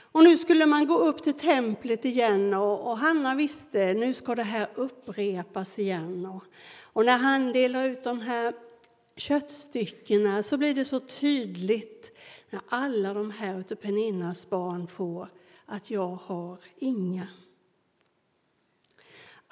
Och 0.00 0.24
nu 0.24 0.38
skulle 0.38 0.66
man 0.66 0.86
gå 0.86 0.98
upp 0.98 1.22
till 1.22 1.32
templet 1.38 2.04
igen 2.04 2.54
och, 2.54 2.90
och 2.90 2.98
Hanna 2.98 3.34
visste 3.34 3.94
nu 3.94 4.14
ska 4.14 4.34
det 4.34 4.42
här 4.42 4.68
upprepas 4.74 5.78
igen. 5.78 6.26
Och, 6.26 6.44
och 6.82 7.04
när 7.04 7.18
han 7.18 7.52
delar 7.52 7.84
ut 7.84 8.04
de 8.04 8.20
här 8.20 8.54
köttstyckena 9.16 10.42
så 10.42 10.56
blir 10.56 10.74
det 10.74 10.84
så 10.84 11.00
tydligt 11.00 12.18
när 12.50 12.60
alla 12.68 13.14
de 13.14 13.30
här 13.30 13.60
utav 13.60 13.76
Peninnas 13.76 14.50
barn 14.50 14.86
får 14.86 15.28
att 15.66 15.90
jag 15.90 16.18
har 16.24 16.58
inga. 16.78 17.28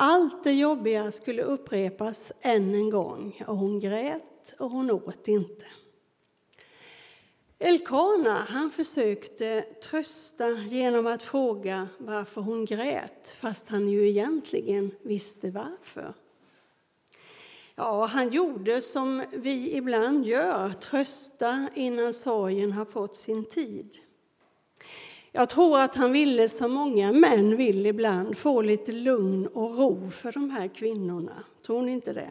Allt 0.02 0.44
det 0.44 0.52
jobbiga 0.52 1.10
skulle 1.10 1.42
upprepas 1.42 2.32
än 2.40 2.74
en 2.74 2.90
gång 2.90 3.42
och 3.46 3.56
hon 3.56 3.80
grät 3.80 4.54
och 4.58 4.70
hon 4.70 4.90
åt 4.90 5.28
inte. 5.28 5.64
Elkana 7.58 8.34
han 8.34 8.70
försökte 8.70 9.62
trösta 9.62 10.50
genom 10.50 11.06
att 11.06 11.22
fråga 11.22 11.88
varför 11.98 12.40
hon 12.40 12.64
grät 12.64 13.34
fast 13.40 13.68
han 13.68 13.88
ju 13.88 14.08
egentligen 14.08 14.94
visste 15.02 15.50
varför. 15.50 16.14
Ja, 17.74 18.06
han 18.06 18.30
gjorde 18.30 18.80
som 18.80 19.24
vi 19.32 19.76
ibland 19.76 20.26
gör, 20.26 20.70
trösta 20.70 21.68
innan 21.74 22.12
sorgen 22.12 22.72
har 22.72 22.84
fått 22.84 23.16
sin 23.16 23.44
tid. 23.44 23.98
Jag 25.32 25.48
tror 25.48 25.80
att 25.80 25.94
han 25.94 26.12
ville, 26.12 26.48
som 26.48 26.72
många 26.72 27.12
män 27.12 27.56
vill 27.56 27.86
ibland, 27.86 28.38
få 28.38 28.62
lite 28.62 28.92
lugn 28.92 29.46
och 29.46 29.78
ro 29.78 30.10
för 30.10 30.32
de 30.32 30.50
här 30.50 30.68
kvinnorna. 30.68 31.44
Tror 31.66 31.82
ni 31.82 31.92
inte 31.92 32.12
det? 32.12 32.30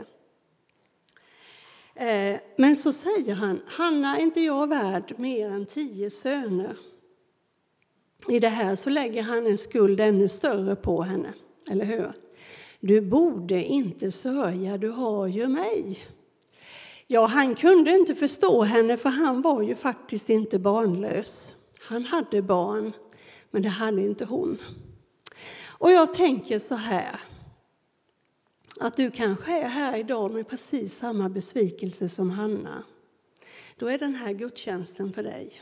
Eh, 2.05 2.39
men 2.55 2.75
så 2.75 2.93
säger 2.93 3.33
han, 3.35 3.61
Hanna, 3.65 4.17
är 4.17 4.21
inte 4.21 4.41
jag 4.41 4.69
värd 4.69 5.13
mer 5.17 5.49
än 5.49 5.65
tio 5.65 6.09
söner? 6.09 6.75
I 8.27 8.39
det 8.39 8.49
här 8.49 8.75
så 8.75 8.89
lägger 8.89 9.23
han 9.23 9.47
en 9.47 9.57
skuld 9.57 9.99
ännu 9.99 10.29
större 10.29 10.75
på 10.75 11.01
henne, 11.01 11.33
eller 11.71 11.85
hur? 11.85 12.11
Du 12.79 13.01
borde 13.01 13.63
inte 13.63 14.11
sörja, 14.11 14.77
du 14.77 14.89
har 14.89 15.27
ju 15.27 15.47
mig. 15.47 15.99
Ja, 17.07 17.25
han 17.25 17.55
kunde 17.55 17.91
inte 17.91 18.15
förstå 18.15 18.63
henne, 18.63 18.97
för 18.97 19.09
han 19.09 19.41
var 19.41 19.61
ju 19.61 19.75
faktiskt 19.75 20.29
inte 20.29 20.59
barnlös. 20.59 21.55
Han 21.89 22.05
hade 22.05 22.41
barn, 22.41 22.93
men 23.51 23.61
det 23.61 23.69
hade 23.69 24.01
inte 24.01 24.25
hon. 24.25 24.57
Och 25.67 25.91
jag 25.91 26.13
tänker 26.13 26.59
så 26.59 26.75
här, 26.75 27.19
att 28.79 28.95
du 28.95 29.11
kanske 29.11 29.51
är 29.61 29.67
här 29.67 29.97
idag 29.97 30.31
med 30.31 30.47
precis 30.47 30.97
samma 30.97 31.29
besvikelse 31.29 32.09
som 32.09 32.29
Hanna. 32.29 32.83
Då 33.77 33.87
är 33.87 33.97
den 33.97 34.15
här 34.15 34.33
gudstjänsten 34.33 35.13
för 35.13 35.23
dig. 35.23 35.61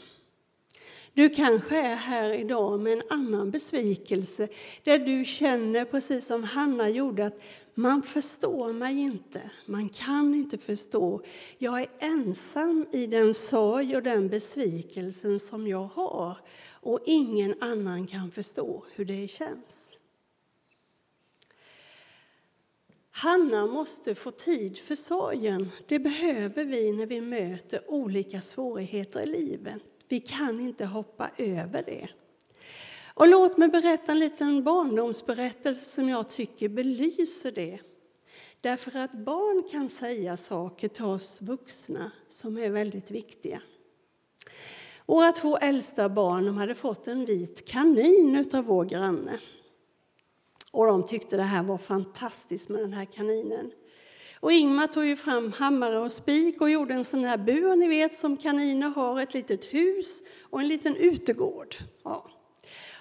Du 1.13 1.29
kanske 1.29 1.77
är 1.77 1.95
här 1.95 2.33
idag 2.33 2.79
med 2.79 2.93
en 2.93 3.03
annan 3.09 3.51
besvikelse 3.51 4.47
där 4.83 4.99
du 4.99 5.25
känner, 5.25 5.85
precis 5.85 6.25
som 6.25 6.43
Hanna 6.43 6.89
gjorde, 6.89 7.25
att 7.25 7.41
man 7.77 8.03
förstår 8.03 8.73
mig 8.73 8.99
inte, 8.99 9.49
man 9.65 9.89
kan 9.89 10.35
inte 10.35 10.57
förstå. 10.57 11.21
Jag 11.57 11.81
är 11.81 11.89
ensam 11.99 12.85
i 12.91 13.07
den 13.07 13.33
sorg 13.33 13.95
och 13.95 14.03
den 14.03 14.29
besvikelsen 14.29 15.39
som 15.39 15.67
jag 15.67 15.83
har 15.83 16.37
och 16.69 16.99
ingen 17.05 17.55
annan 17.59 18.07
kan 18.07 18.31
förstå 18.31 18.85
hur 18.95 19.05
det 19.05 19.27
känns. 19.27 19.97
Hanna 23.11 23.67
måste 23.67 24.15
få 24.15 24.31
tid 24.31 24.77
för 24.77 24.95
sorgen. 24.95 25.69
Det 25.87 25.99
behöver 25.99 26.65
vi 26.65 26.91
när 26.91 27.05
vi 27.05 27.21
möter 27.21 27.91
olika 27.91 28.41
svårigheter 28.41 29.21
i 29.21 29.25
livet. 29.25 29.81
Vi 30.07 30.19
kan 30.19 30.59
inte 30.59 30.85
hoppa 30.85 31.31
över 31.37 31.83
det. 31.83 32.09
Och 33.17 33.27
låt 33.27 33.57
mig 33.57 33.69
berätta 33.69 34.11
en 34.11 34.19
liten 34.19 34.63
barndomsberättelse 34.63 35.89
som 35.89 36.09
jag 36.09 36.29
tycker 36.29 36.69
belyser 36.69 37.51
det. 37.51 37.79
Därför 38.61 38.99
att 38.99 39.13
barn 39.13 39.69
kan 39.71 39.89
säga 39.89 40.37
saker 40.37 40.87
till 40.87 41.03
oss 41.03 41.37
vuxna 41.41 42.11
som 42.27 42.57
är 42.57 42.69
väldigt 42.69 43.11
viktiga. 43.11 43.61
Våra 45.05 45.31
två 45.31 45.57
äldsta 45.57 46.09
barn 46.09 46.45
de 46.45 46.57
hade 46.57 46.75
fått 46.75 47.07
en 47.07 47.25
vit 47.25 47.67
kanin 47.67 48.49
av 48.53 48.63
vår 48.63 48.85
granne. 48.85 49.39
Och 50.71 50.85
de 50.85 51.05
tyckte 51.05 51.37
det 51.37 51.43
här 51.43 51.63
var 51.63 51.77
fantastiskt 51.77 52.69
med 52.69 52.81
den 52.81 52.93
här 52.93 53.05
kaninen. 53.05 53.71
Och 54.39 54.51
Ingmar 54.51 54.87
tog 54.87 55.05
ju 55.05 55.15
fram 55.15 55.51
hammare 55.51 55.99
och 55.99 56.11
spik 56.11 56.61
och 56.61 56.69
gjorde 56.69 56.93
en 56.93 57.05
sån 57.05 57.23
här 57.23 57.37
bur, 57.37 57.75
ni 57.75 57.87
vet, 57.87 58.15
som 58.15 58.37
kaniner 58.37 58.89
har, 58.89 59.21
ett 59.21 59.33
litet 59.33 59.65
hus 59.65 60.21
och 60.41 60.59
en 60.59 60.67
liten 60.67 60.95
utegård. 60.95 61.75
Ja. 62.03 62.31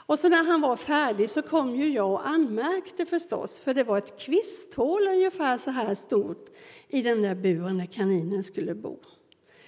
Och 0.06 0.18
så 0.18 0.28
när 0.28 0.44
han 0.44 0.60
var 0.60 0.76
färdig 0.76 1.30
så 1.30 1.42
kom 1.42 1.76
ju 1.76 1.88
jag 1.88 2.12
och 2.12 2.28
anmärkte 2.28 3.06
förstås, 3.06 3.60
för 3.60 3.74
det 3.74 3.84
var 3.84 3.98
ett 3.98 4.20
kvisthål 4.20 5.08
ungefär 5.08 5.58
så 5.58 5.70
här 5.70 5.94
stort 5.94 6.44
i 6.88 7.02
den 7.02 7.22
där 7.22 7.34
buren 7.34 7.78
där 7.78 7.86
kaninen 7.86 8.44
skulle 8.44 8.74
bo. 8.74 8.98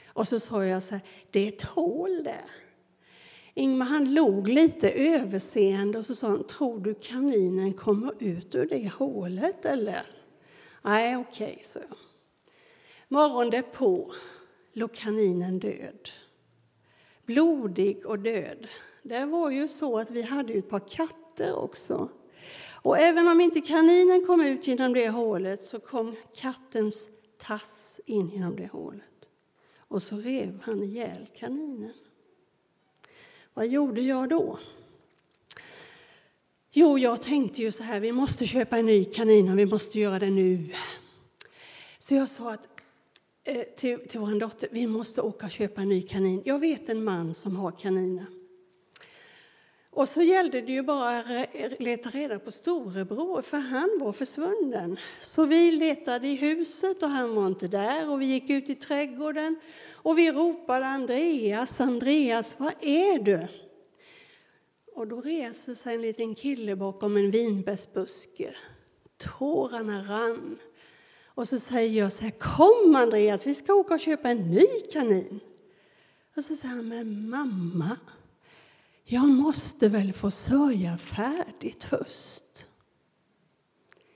Och 0.06 0.28
så 0.28 0.40
sa 0.40 0.64
jag 0.64 0.82
så 0.82 0.94
här, 0.94 1.00
det 1.30 1.40
är 1.40 1.48
ett 1.48 1.62
hål 1.62 2.22
där. 2.24 2.44
Ingmar 3.54 3.86
han 3.86 4.14
log 4.14 4.48
lite 4.48 4.90
överseende 4.90 5.98
och 5.98 6.06
så 6.06 6.14
sa 6.14 6.28
han, 6.28 6.46
tror 6.46 6.80
du 6.80 6.94
kaninen 6.94 7.72
kommer 7.72 8.12
ut 8.18 8.54
ur 8.54 8.66
det 8.66 8.92
hålet 8.94 9.64
eller? 9.64 10.06
Nej, 10.82 11.16
okej, 11.16 11.50
okay, 11.52 11.62
så 11.62 11.78
jag. 11.78 11.96
Morgon 13.08 13.50
därpå 13.50 14.12
låg 14.72 14.94
kaninen 14.94 15.58
död. 15.58 16.10
Blodig 17.26 18.06
och 18.06 18.18
död. 18.18 18.68
Det 19.02 19.24
var 19.24 19.50
ju 19.50 19.68
så 19.68 19.98
att 19.98 20.10
vi 20.10 20.22
hade 20.22 20.52
ett 20.52 20.70
par 20.70 20.88
katter 20.88 21.54
också. 21.54 22.08
Och 22.82 22.98
även 22.98 23.28
om 23.28 23.40
inte 23.40 23.60
kaninen 23.60 24.26
kom 24.26 24.40
ut 24.40 24.66
genom 24.66 24.92
det 24.92 25.08
hålet 25.08 25.64
så 25.64 25.80
kom 25.80 26.16
kattens 26.36 27.08
tass 27.38 28.00
in 28.06 28.28
genom 28.28 28.56
det 28.56 28.66
hålet. 28.66 29.02
Och 29.78 30.02
så 30.02 30.16
rev 30.16 30.60
han 30.62 30.82
ihjäl 30.82 31.26
kaninen. 31.36 31.92
Vad 33.54 33.66
gjorde 33.66 34.00
jag 34.00 34.28
då? 34.28 34.58
Jo, 36.70 36.98
jag 36.98 37.22
tänkte 37.22 37.62
ju 37.62 37.72
så 37.72 37.82
här, 37.82 38.00
vi 38.00 38.12
måste 38.12 38.46
köpa 38.46 38.78
en 38.78 38.86
ny 38.86 39.04
kanin 39.04 39.48
och 39.48 39.58
vi 39.58 39.66
måste 39.66 39.98
göra 39.98 40.18
det 40.18 40.30
nu. 40.30 40.74
Så 41.98 42.14
jag 42.14 42.30
sa 42.30 42.52
att, 42.52 42.68
eh, 43.44 43.62
till, 43.76 44.08
till 44.08 44.20
vår 44.20 44.40
dotter, 44.40 44.68
vi 44.72 44.86
måste 44.86 45.20
åka 45.20 45.46
och 45.46 45.52
köpa 45.52 45.80
en 45.80 45.88
ny 45.88 46.02
kanin. 46.02 46.42
Jag 46.44 46.58
vet 46.58 46.88
en 46.88 47.04
man 47.04 47.34
som 47.34 47.56
har 47.56 47.70
kaniner. 47.70 48.26
Och 49.98 50.08
så 50.08 50.22
gällde 50.22 50.60
det 50.60 50.72
ju 50.72 50.82
bara 50.82 51.18
att 51.18 51.80
leta 51.80 52.10
reda 52.10 52.38
på 52.38 52.50
storebror, 52.50 53.42
för 53.42 53.56
han 53.56 53.98
var 54.00 54.12
försvunnen. 54.12 54.96
Så 55.18 55.44
vi 55.44 55.72
letade 55.72 56.28
i 56.28 56.36
huset 56.36 57.02
och 57.02 57.08
han 57.08 57.34
var 57.34 57.46
inte 57.46 57.68
där 57.68 58.10
och 58.10 58.20
vi 58.20 58.26
gick 58.26 58.50
ut 58.50 58.70
i 58.70 58.74
trädgården 58.74 59.56
och 59.92 60.18
vi 60.18 60.32
ropade 60.32 60.86
Andreas, 60.86 61.80
Andreas, 61.80 62.54
var 62.58 62.72
är 62.80 63.18
du? 63.18 63.48
Och 64.94 65.06
då 65.06 65.20
reser 65.20 65.74
sig 65.74 65.94
en 65.94 66.02
liten 66.02 66.34
kille 66.34 66.76
bakom 66.76 67.16
en 67.16 67.30
vinbärsbuske. 67.30 68.54
Tårarna 69.16 70.02
rann. 70.02 70.58
Och 71.24 71.48
så 71.48 71.58
säger 71.58 72.00
jag 72.00 72.12
så 72.12 72.22
här, 72.22 72.30
kom 72.30 72.96
Andreas, 72.96 73.46
vi 73.46 73.54
ska 73.54 73.74
åka 73.74 73.94
och 73.94 74.00
köpa 74.00 74.30
en 74.30 74.50
ny 74.50 74.66
kanin. 74.92 75.40
Och 76.36 76.44
så 76.44 76.56
säger 76.56 76.74
han, 76.74 76.88
men 76.88 77.28
mamma, 77.28 77.96
jag 79.10 79.28
måste 79.28 79.88
väl 79.88 80.12
få 80.12 80.30
sörja 80.30 80.98
färdigt 80.98 81.84
först. 81.84 82.66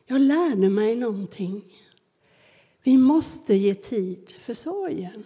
Jag 0.04 0.20
lärde 0.20 0.70
mig 0.70 0.96
någonting. 0.96 1.64
Vi 2.82 2.96
måste 2.96 3.54
ge 3.54 3.74
tid 3.74 4.34
för 4.38 4.54
sorgen. 4.54 5.24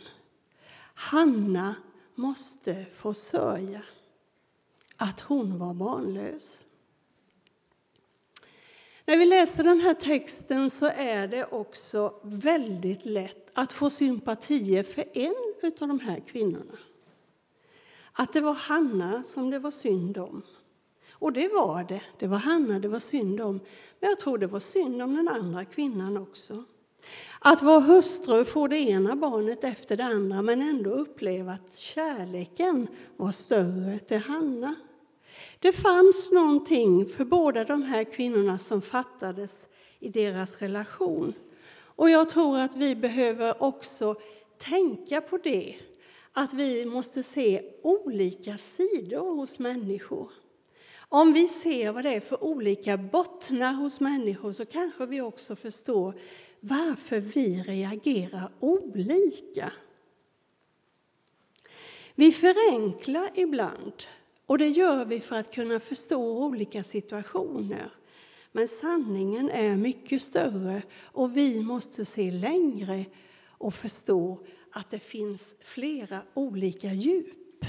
Hanna 0.94 1.74
måste 2.14 2.84
få 2.96 3.14
sörja 3.14 3.82
att 4.96 5.20
hon 5.20 5.58
var 5.58 5.74
barnlös. 5.74 6.64
När 9.04 9.16
vi 9.16 9.24
läser 9.24 9.64
den 9.64 9.80
här 9.80 9.94
texten 9.94 10.70
så 10.70 10.86
är 10.86 11.28
det 11.28 11.44
också 11.44 12.20
väldigt 12.22 13.04
lätt 13.04 13.50
att 13.54 13.72
få 13.72 13.90
sympatier 13.90 14.82
för 14.82 15.04
en 15.14 15.34
av 15.80 15.88
de 15.88 16.00
här 16.00 16.20
kvinnorna. 16.20 16.78
Att 18.18 18.32
det 18.32 18.40
var 18.40 18.54
Hanna 18.54 19.22
som 19.22 19.50
det 19.50 19.58
var 19.58 19.70
synd 19.70 20.18
om. 20.18 20.42
Och 21.12 21.32
det 21.32 21.48
var 21.48 21.84
det. 21.84 22.02
Det 22.18 22.26
var 22.26 22.38
Hanna 22.38 22.78
det 22.78 22.88
var 22.88 22.98
synd 22.98 23.40
om. 23.40 23.60
Men 24.00 24.10
jag 24.10 24.18
tror 24.18 24.38
det 24.38 24.46
var 24.46 24.60
synd 24.60 25.02
om 25.02 25.16
den 25.16 25.28
andra 25.28 25.64
kvinnan 25.64 26.16
också. 26.16 26.64
Att 27.38 27.62
vara 27.62 27.80
hustru, 27.80 28.44
få 28.44 28.68
det 28.68 28.78
ena 28.78 29.16
barnet 29.16 29.64
efter 29.64 29.96
det 29.96 30.04
andra 30.04 30.42
men 30.42 30.62
ändå 30.62 30.90
uppleva 30.90 31.52
att 31.52 31.76
kärleken 31.76 32.88
var 33.16 33.32
större 33.32 33.98
till 33.98 34.18
Hanna. 34.18 34.74
Det 35.58 35.72
fanns 35.72 36.30
någonting 36.30 37.06
för 37.06 37.24
båda 37.24 37.64
de 37.64 37.82
här 37.82 38.04
kvinnorna 38.04 38.58
som 38.58 38.82
fattades 38.82 39.66
i 39.98 40.08
deras 40.08 40.56
relation. 40.56 41.32
Och 41.78 42.10
jag 42.10 42.30
tror 42.30 42.58
att 42.58 42.76
vi 42.76 42.94
behöver 42.94 43.62
också 43.62 44.14
tänka 44.58 45.20
på 45.20 45.38
det, 45.38 45.76
att 46.38 46.54
vi 46.54 46.84
måste 46.84 47.22
se 47.22 47.62
olika 47.82 48.56
sidor 48.56 49.34
hos 49.34 49.58
människor. 49.58 50.32
Om 51.08 51.32
vi 51.32 51.46
ser 51.46 51.92
vad 51.92 52.04
det 52.04 52.14
är 52.14 52.20
för 52.20 52.44
olika 52.44 52.96
bottnar 52.96 53.72
hos 53.72 54.00
människor 54.00 54.52
så 54.52 54.64
kanske 54.64 55.06
vi 55.06 55.20
också 55.20 55.56
förstår 55.56 56.14
varför 56.60 57.20
vi 57.20 57.62
reagerar 57.62 58.52
olika. 58.60 59.72
Vi 62.14 62.32
förenklar 62.32 63.30
ibland, 63.34 64.04
och 64.46 64.58
det 64.58 64.68
gör 64.68 65.04
vi 65.04 65.20
för 65.20 65.36
att 65.36 65.54
kunna 65.54 65.80
förstå 65.80 66.44
olika 66.44 66.82
situationer. 66.82 67.90
Men 68.52 68.68
sanningen 68.68 69.50
är 69.50 69.76
mycket 69.76 70.22
större 70.22 70.82
och 71.02 71.36
vi 71.36 71.62
måste 71.62 72.04
se 72.04 72.30
längre 72.30 73.04
och 73.48 73.74
förstå 73.74 74.38
att 74.76 74.90
det 74.90 74.98
finns 74.98 75.54
flera 75.60 76.22
olika 76.34 76.92
djup. 76.92 77.64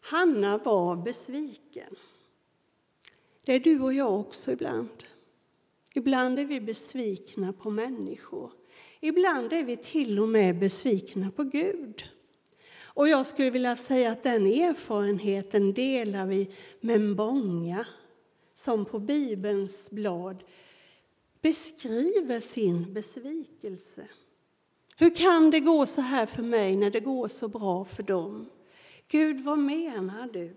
Hanna 0.00 0.58
var 0.58 0.96
besviken. 0.96 1.96
Det 3.44 3.52
är 3.52 3.60
du 3.60 3.80
och 3.80 3.92
jag 3.92 4.20
också 4.20 4.52
ibland. 4.52 5.04
Ibland 5.94 6.38
är 6.38 6.44
vi 6.44 6.60
besvikna 6.60 7.52
på 7.52 7.70
människor. 7.70 8.52
Ibland 9.00 9.52
är 9.52 9.64
vi 9.64 9.76
till 9.76 10.18
och 10.18 10.28
med 10.28 10.58
besvikna 10.58 11.30
på 11.30 11.44
Gud. 11.44 12.04
Och 12.82 13.08
jag 13.08 13.26
skulle 13.26 13.50
vilja 13.50 13.76
säga 13.76 14.12
att 14.12 14.22
den 14.22 14.46
erfarenheten 14.46 15.72
delar 15.72 16.26
vi 16.26 16.50
med 16.80 17.00
många 17.00 17.86
som 18.54 18.84
på 18.84 18.98
Bibelns 18.98 19.90
blad 19.90 20.44
beskriver 21.40 22.40
sin 22.40 22.94
besvikelse. 22.94 24.08
Hur 25.00 25.14
kan 25.14 25.50
det 25.50 25.60
gå 25.60 25.86
så 25.86 26.00
här 26.00 26.26
för 26.26 26.42
mig 26.42 26.74
när 26.74 26.90
det 26.90 27.00
går 27.00 27.28
så 27.28 27.48
bra 27.48 27.84
för 27.84 28.02
dem? 28.02 28.50
Gud, 29.08 29.40
vad 29.40 29.58
menar 29.58 30.28
du? 30.32 30.56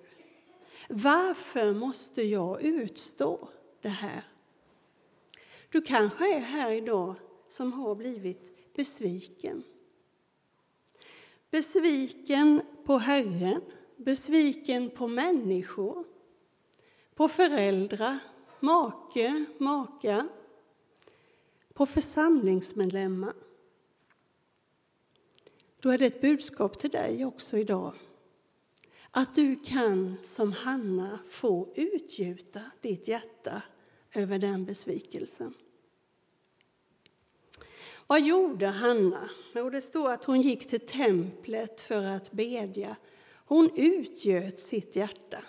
Varför 0.90 1.74
måste 1.74 2.24
jag 2.24 2.62
utstå 2.62 3.50
det 3.82 3.90
här? 3.90 4.24
Du 5.70 5.82
kanske 5.82 6.36
är 6.36 6.40
här 6.40 6.72
idag 6.72 7.16
som 7.48 7.74
har 7.74 7.96
blivit 7.96 8.74
besviken. 8.76 9.64
Besviken 11.52 12.62
på 12.86 12.98
Herren, 12.98 13.62
besviken 13.98 14.90
på 14.90 15.08
människor, 15.08 16.06
på 17.16 17.28
föräldrar, 17.28 18.20
make, 18.60 19.46
maka, 19.58 20.28
på 21.74 21.86
församlingsmedlemmar. 21.86 23.43
Då 25.84 25.90
är 25.90 25.98
det 25.98 26.06
ett 26.06 26.22
budskap 26.22 26.80
till 26.80 26.90
dig 26.90 27.26
också 27.26 27.58
idag. 27.58 27.94
Att 29.12 29.36
du 29.36 29.56
kan 29.56 30.18
som 30.22 30.52
Hanna 30.52 31.20
få 31.30 31.74
utgjuta 31.76 32.62
ditt 32.82 33.08
hjärta 33.08 33.62
över 34.14 34.40
den 34.40 34.66
besvikelsen. 34.66 35.54
Vad 38.08 38.22
gjorde 38.22 38.68
Hanna? 38.68 39.30
Jo, 39.56 39.70
det 39.70 39.82
står 39.82 40.12
att 40.12 40.26
hon 40.26 40.42
gick 40.42 40.70
till 40.70 40.88
templet 40.88 41.82
för 41.82 42.06
att 42.06 42.32
bedja. 42.32 42.96
Hon 43.46 43.70
utgöt 43.76 44.60
sitt 44.60 44.96
hjärta. 44.96 45.44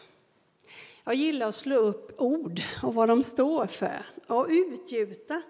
Jag 1.04 1.14
gillar 1.14 1.48
att 1.48 1.54
slå 1.54 1.76
upp 1.76 2.20
ord 2.20 2.62
och 2.82 2.94
vad 2.94 3.08
de 3.08 3.22
står 3.22 3.66
för. 3.66 4.06
Och 4.26 4.46
utgjuta, 4.50 5.42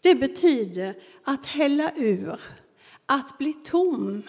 det 0.00 0.14
betyder 0.14 1.02
att 1.24 1.46
hälla 1.46 1.92
ur, 1.96 2.40
att 3.06 3.38
bli 3.38 3.52
tom, 3.52 4.22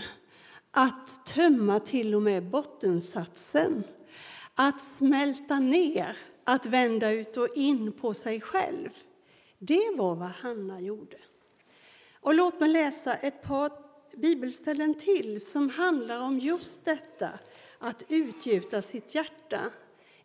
att 0.71 1.25
tömma 1.25 1.79
till 1.79 2.15
och 2.15 2.21
med 2.21 2.43
bottensatsen, 2.43 3.83
att 4.55 4.81
smälta 4.81 5.59
ner, 5.59 6.17
att 6.43 6.65
vända 6.65 7.11
ut 7.11 7.37
och 7.37 7.49
in 7.55 7.91
på 7.91 8.13
sig 8.13 8.41
själv. 8.41 8.89
Det 9.59 9.91
var 9.95 10.15
vad 10.15 10.29
Hanna 10.29 10.81
gjorde. 10.81 11.17
Och 12.13 12.33
låt 12.33 12.59
mig 12.59 12.69
läsa 12.69 13.13
ett 13.13 13.43
par 13.43 13.71
bibelställen 14.17 14.93
till 14.93 15.45
som 15.45 15.69
handlar 15.69 16.23
om 16.23 16.39
just 16.39 16.85
detta, 16.85 17.29
att 17.79 18.03
utgjuta 18.09 18.81
sitt 18.81 19.15
hjärta. 19.15 19.59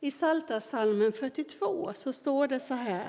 I 0.00 0.10
Psaltarpsalmen 0.10 1.12
42 1.12 1.92
så 1.94 2.12
står 2.12 2.46
det 2.46 2.60
så 2.60 2.74
här. 2.74 3.08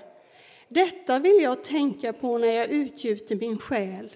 Detta 0.67 1.19
vill 1.19 1.41
jag 1.41 1.63
tänka 1.63 2.13
på 2.13 2.37
när 2.37 2.47
jag 2.47 2.69
utgjuter 2.69 3.35
min 3.35 3.57
själ. 3.57 4.15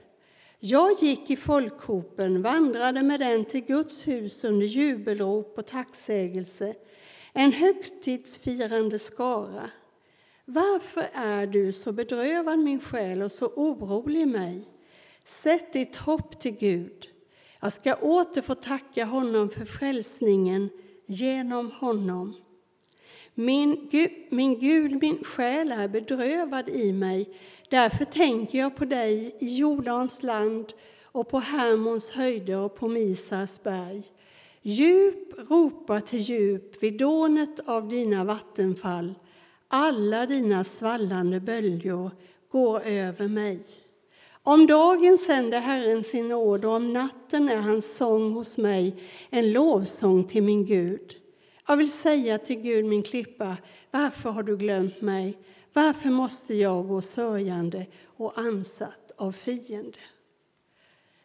Jag 0.67 0.93
gick 1.01 1.29
i 1.29 1.35
folkhopen, 1.35 2.41
vandrade 2.41 3.03
med 3.03 3.19
den 3.19 3.45
till 3.45 3.65
Guds 3.65 4.07
hus 4.07 4.43
under 4.43 4.65
jubelrop 4.65 5.57
och 5.57 5.65
tacksägelse, 5.65 6.75
en 7.33 7.51
högtidsfirande 7.51 8.99
skara. 8.99 9.69
Varför 10.45 11.09
är 11.13 11.47
du 11.47 11.73
så 11.73 11.91
bedrövad, 11.91 12.59
min 12.59 12.79
själ, 12.79 13.21
och 13.21 13.31
så 13.31 13.45
orolig 13.45 14.21
i 14.21 14.25
mig? 14.25 14.63
Sätt 15.23 15.73
ditt 15.73 15.95
hopp 15.95 16.39
till 16.39 16.57
Gud. 16.57 17.07
Jag 17.61 17.73
ska 17.73 17.95
åter 17.95 18.41
få 18.41 18.55
tacka 18.55 19.05
honom 19.05 19.49
för 19.49 19.65
frälsningen 19.65 20.69
genom 21.05 21.71
honom. 21.71 22.35
Min, 23.35 23.87
Gud, 23.91 24.11
min 24.29 24.59
Gud, 24.59 25.01
min 25.01 25.23
själ 25.23 25.71
är 25.71 25.87
bedrövad 25.87 26.69
i 26.69 26.93
mig. 26.93 27.29
Därför 27.69 28.05
tänker 28.05 28.59
jag 28.59 28.75
på 28.75 28.85
dig 28.85 29.35
i 29.39 29.57
Jordans 29.57 30.23
land 30.23 30.73
och 31.03 31.29
på 31.29 31.39
Hermons 31.39 32.09
höjder 32.09 32.57
och 32.57 32.75
på 32.75 32.87
Misas 32.87 33.63
berg. 33.63 34.03
Djup 34.61 35.49
ropar 35.49 35.99
till 35.99 36.19
djup 36.19 36.83
vid 36.83 36.97
dånet 36.97 37.59
av 37.65 37.89
dina 37.89 38.23
vattenfall. 38.23 39.13
Alla 39.67 40.25
dina 40.25 40.63
svallande 40.63 41.39
böljor 41.39 42.11
går 42.51 42.81
över 42.85 43.27
mig. 43.27 43.59
Om 44.43 44.67
dagen 44.67 45.17
sänder 45.17 45.59
Herren 45.59 46.03
sin 46.03 46.27
nåd 46.27 46.65
och 46.65 46.71
om 46.71 46.93
natten 46.93 47.49
är 47.49 47.61
hans 47.61 47.95
sång 47.95 48.33
hos 48.33 48.57
mig 48.57 48.95
en 49.29 49.51
lovsång 49.51 50.23
till 50.23 50.43
min 50.43 50.65
Gud. 50.65 51.15
Jag 51.67 51.77
vill 51.77 51.91
säga 51.91 52.37
till 52.37 52.61
Gud, 52.61 52.85
min 52.85 53.03
klippa, 53.03 53.57
varför 53.91 54.29
har 54.29 54.43
du 54.43 54.57
glömt 54.57 55.01
mig? 55.01 55.37
Varför 55.73 56.09
måste 56.09 56.53
jag 56.53 56.87
gå 56.87 57.01
sörjande 57.01 57.85
och 58.05 58.37
ansatt 58.39 59.11
av 59.15 59.31
fiende? 59.31 59.99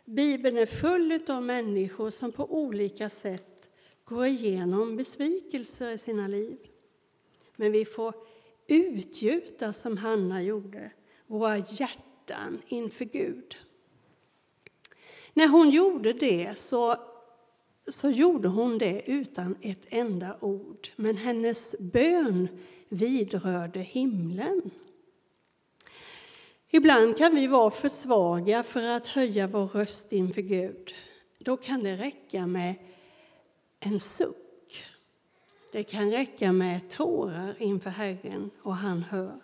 Bibeln 0.04 0.56
är 0.56 0.66
full 0.66 1.20
av 1.28 1.42
människor 1.42 2.10
som 2.10 2.32
på 2.32 2.54
olika 2.54 3.08
sätt 3.08 3.70
går 4.04 4.26
igenom 4.26 4.96
besvikelser 4.96 5.90
i 5.90 5.98
sina 5.98 6.28
liv. 6.28 6.58
Men 7.56 7.72
vi 7.72 7.84
får 7.84 8.14
utgjuta, 8.66 9.72
som 9.72 9.96
Hanna 9.96 10.42
gjorde, 10.42 10.90
våra 11.26 11.58
hjärtan 11.58 12.62
inför 12.66 13.04
Gud. 13.04 13.56
När 15.32 15.48
hon 15.48 15.70
gjorde 15.70 16.12
det 16.12 16.58
så 16.58 17.09
så 17.92 18.10
gjorde 18.10 18.48
hon 18.48 18.78
det 18.78 19.02
utan 19.06 19.56
ett 19.60 19.86
enda 19.88 20.36
ord, 20.40 20.88
men 20.96 21.16
hennes 21.16 21.74
bön 21.78 22.48
vidrörde 22.88 23.80
himlen. 23.80 24.70
Ibland 26.68 27.18
kan 27.18 27.34
vi 27.34 27.46
vara 27.46 27.70
för 27.70 27.88
svaga 27.88 28.62
för 28.62 28.82
att 28.82 29.06
höja 29.06 29.46
vår 29.46 29.66
röst 29.66 30.12
inför 30.12 30.42
Gud. 30.42 30.94
Då 31.38 31.56
kan 31.56 31.82
det 31.82 31.96
räcka 31.96 32.46
med 32.46 32.74
en 33.80 34.00
suck. 34.00 34.84
Det 35.72 35.82
kan 35.82 36.10
räcka 36.10 36.52
med 36.52 36.90
tårar 36.90 37.54
inför 37.58 37.90
Herren, 37.90 38.50
och 38.62 38.76
han 38.76 39.02
hör. 39.02 39.40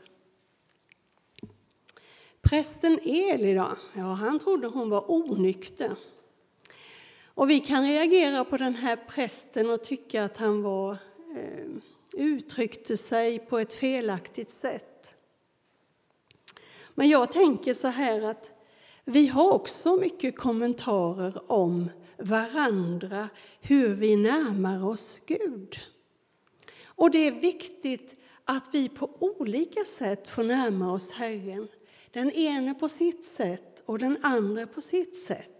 Prästen 2.40 2.98
Eli, 3.02 3.54
då? 3.54 3.76
Ja, 3.94 4.12
han 4.12 4.38
trodde 4.38 4.66
hon 4.66 4.90
var 4.90 5.10
onykter. 5.10 5.96
Och 7.36 7.50
vi 7.50 7.60
kan 7.60 7.84
reagera 7.86 8.44
på 8.44 8.56
den 8.56 8.74
här 8.74 8.96
prästen 8.96 9.70
och 9.70 9.84
tycka 9.84 10.24
att 10.24 10.36
han 10.36 10.62
var, 10.62 10.98
eh, 11.36 11.66
uttryckte 12.16 12.96
sig 12.96 13.38
på 13.38 13.58
ett 13.58 13.72
felaktigt 13.72 14.50
sätt. 14.50 15.14
Men 16.94 17.08
jag 17.08 17.32
tänker 17.32 17.74
så 17.74 17.88
här 17.88 18.22
att 18.22 18.50
vi 19.04 19.26
har 19.26 19.52
också 19.52 19.96
mycket 19.96 20.38
kommentarer 20.38 21.52
om 21.52 21.90
varandra, 22.18 23.28
hur 23.60 23.94
vi 23.94 24.16
närmar 24.16 24.86
oss 24.86 25.18
Gud. 25.26 25.78
Och 26.84 27.10
det 27.10 27.26
är 27.26 27.32
viktigt 27.32 28.20
att 28.44 28.68
vi 28.72 28.88
på 28.88 29.10
olika 29.20 29.84
sätt 29.84 30.30
får 30.30 30.44
närma 30.44 30.92
oss 30.92 31.10
Herren. 31.10 31.68
Den 32.10 32.30
ene 32.30 32.74
på 32.74 32.88
sitt 32.88 33.24
sätt 33.24 33.82
och 33.86 33.98
den 33.98 34.18
andra 34.22 34.66
på 34.66 34.80
sitt 34.80 35.16
sätt. 35.16 35.55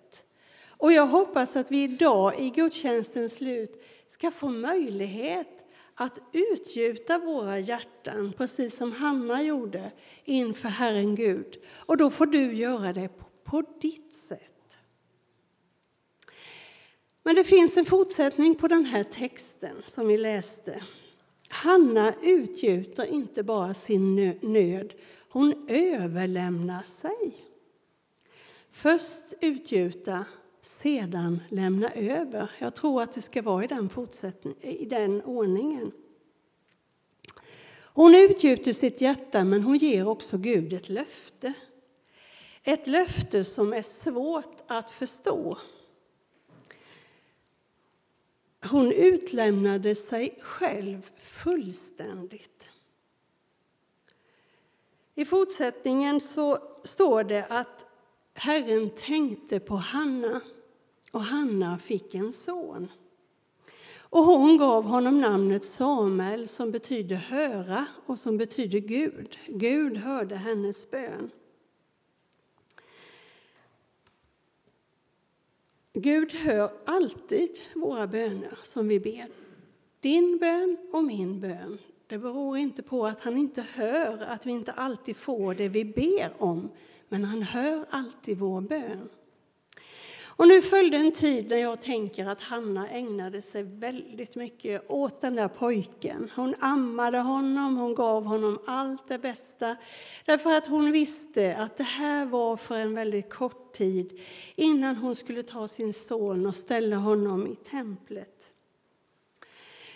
Och 0.79 0.93
jag 0.93 1.07
hoppas 1.07 1.57
att 1.57 1.71
vi 1.71 1.83
idag 1.83 2.41
i 2.41 2.51
gudstjänstens 2.51 3.33
slut 3.33 3.83
ska 4.07 4.31
få 4.31 4.49
möjlighet 4.49 5.49
att 5.95 6.19
utgjuta 6.33 7.19
våra 7.19 7.59
hjärtan, 7.59 8.33
precis 8.37 8.77
som 8.77 8.93
Hanna 8.93 9.43
gjorde, 9.43 9.93
inför 10.25 10.69
Herren 10.69 11.15
Gud. 11.15 11.57
Och 11.75 11.97
då 11.97 12.11
får 12.11 12.27
du 12.27 12.53
göra 12.53 12.93
det 12.93 13.09
på, 13.09 13.25
på 13.45 13.63
ditt 13.81 14.15
sätt. 14.15 14.79
Men 17.23 17.35
det 17.35 17.45
finns 17.45 17.77
en 17.77 17.85
fortsättning 17.85 18.55
på 18.55 18.69
den 18.69 18.85
här 18.85 19.05
texten 19.05 19.77
som 19.85 20.07
vi 20.07 20.17
läste. 20.17 20.85
Hanna 21.49 22.15
utgjuter 22.23 23.07
inte 23.07 23.43
bara 23.43 23.75
sin 23.75 24.37
nöd, 24.43 24.95
hon 25.29 25.67
överlämnar 25.69 26.83
sig. 26.83 27.37
Först 28.71 29.25
utgjuta 29.41 30.25
sedan 30.87 31.43
lämna 31.49 31.93
över. 31.93 32.51
Jag 32.59 32.75
tror 32.75 33.03
att 33.03 33.13
det 33.13 33.21
ska 33.21 33.43
vara 33.43 33.65
i 33.65 33.67
den, 33.67 33.91
i 34.61 34.85
den 34.85 35.23
ordningen. 35.23 35.93
Hon 37.83 38.15
utgjuter 38.15 38.73
sitt 38.73 39.01
hjärta, 39.01 39.45
men 39.45 39.63
hon 39.63 39.79
ger 39.79 40.09
också 40.09 40.39
Gud 40.39 40.73
ett 40.73 40.89
löfte. 40.89 41.53
Ett 42.63 42.87
löfte 42.87 43.45
som 43.45 43.73
är 43.73 43.83
svårt 43.83 44.63
att 44.67 44.91
förstå. 44.91 45.59
Hon 48.71 48.93
utlämnade 48.93 49.95
sig 49.95 50.39
själv 50.43 51.11
fullständigt. 51.19 52.71
I 55.15 55.25
fortsättningen 55.25 56.21
så 56.21 56.59
står 56.85 57.25
det 57.25 57.47
att 57.47 57.87
Herren 58.35 58.91
tänkte 58.91 59.61
på 59.61 59.77
Hanna 59.77 60.41
och 61.17 61.23
Hanna 61.23 61.79
fick 61.79 62.15
en 62.15 62.33
son. 62.33 62.89
Och 63.99 64.25
hon 64.25 64.59
gav 64.59 64.85
honom 64.85 65.21
namnet 65.21 65.65
Samuel, 65.65 66.49
som 66.49 66.71
betyder 66.71 67.17
höra 67.17 67.87
och 68.07 68.19
som 68.19 68.37
betyder 68.37 68.79
Gud. 68.79 69.39
Gud 69.47 69.97
hörde 69.97 70.37
hennes 70.37 70.91
bön. 70.91 71.31
Gud 75.93 76.33
hör 76.33 76.71
alltid 76.85 77.51
våra 77.75 78.07
böner 78.07 78.59
som 78.63 78.89
vi 78.89 79.01
ber. 79.01 79.29
Din 80.01 80.39
bön 80.39 80.77
och 80.93 81.05
min 81.05 81.41
bön. 81.41 81.79
Det 82.07 82.19
beror 82.19 82.57
inte 82.57 82.83
på 82.83 83.07
att 83.07 83.21
han 83.21 83.39
inte 83.39 83.63
hör, 83.75 84.23
att 84.23 84.47
vi 84.47 84.51
inte 84.51 84.73
alltid 84.73 85.17
får 85.17 85.55
det 85.55 85.69
vi 85.69 85.85
ber 85.85 86.33
om, 86.39 86.71
men 87.09 87.25
han 87.25 87.43
hör 87.43 87.87
alltid 87.91 88.39
vår 88.39 88.61
bön. 88.61 89.09
Och 90.37 90.49
nu 90.49 90.63
följde 90.63 90.97
en 90.97 91.13
tid 91.13 91.51
när 91.51 91.57
jag 91.57 91.81
tänker 91.81 92.27
att 92.27 92.41
Hanna 92.41 92.89
ägnade 92.89 93.43
sig 93.43 93.63
väldigt 93.63 94.35
mycket 94.35 94.91
åt 94.91 95.21
den 95.21 95.37
där 95.37 95.49
pojken. 95.49 96.31
Hon 96.37 96.55
ammade 96.61 97.19
honom, 97.19 97.77
hon 97.77 97.95
gav 97.95 98.25
honom 98.25 98.59
allt 98.67 99.09
det 99.09 99.19
bästa. 99.19 99.77
Därför 100.25 100.51
att 100.51 100.67
hon 100.67 100.93
visste 100.93 101.57
att 101.57 101.77
det 101.77 101.85
här 101.85 102.27
var 102.27 102.57
för 102.57 102.75
en 102.79 102.95
väldigt 102.95 103.31
kort 103.31 103.73
tid 103.73 104.21
innan 104.55 104.97
hon 104.97 105.15
skulle 105.15 105.43
ta 105.43 105.69
sin 105.69 105.93
son 105.93 106.47
och 106.47 106.55
ställa 106.55 106.97
honom 106.97 107.47
i 107.47 107.57
templet. 107.57 108.51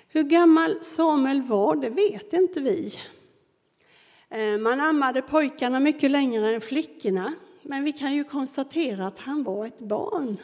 Hur 0.08 0.22
gammal 0.22 0.82
Samuel 0.82 1.42
var, 1.42 1.76
det 1.76 1.90
vet 1.90 2.32
inte 2.32 2.60
vi. 2.60 2.92
Eh, 4.28 4.58
man 4.58 4.80
ammade 4.80 5.22
pojkarna 5.22 5.80
mycket 5.80 6.10
längre 6.10 6.54
än 6.54 6.60
flickorna 6.60 7.32
men 7.62 7.84
vi 7.84 7.92
kan 7.92 8.14
ju 8.14 8.24
konstatera 8.24 9.06
att 9.06 9.18
han 9.18 9.44
var 9.44 9.66
ett 9.66 9.78
barn. 9.78 10.36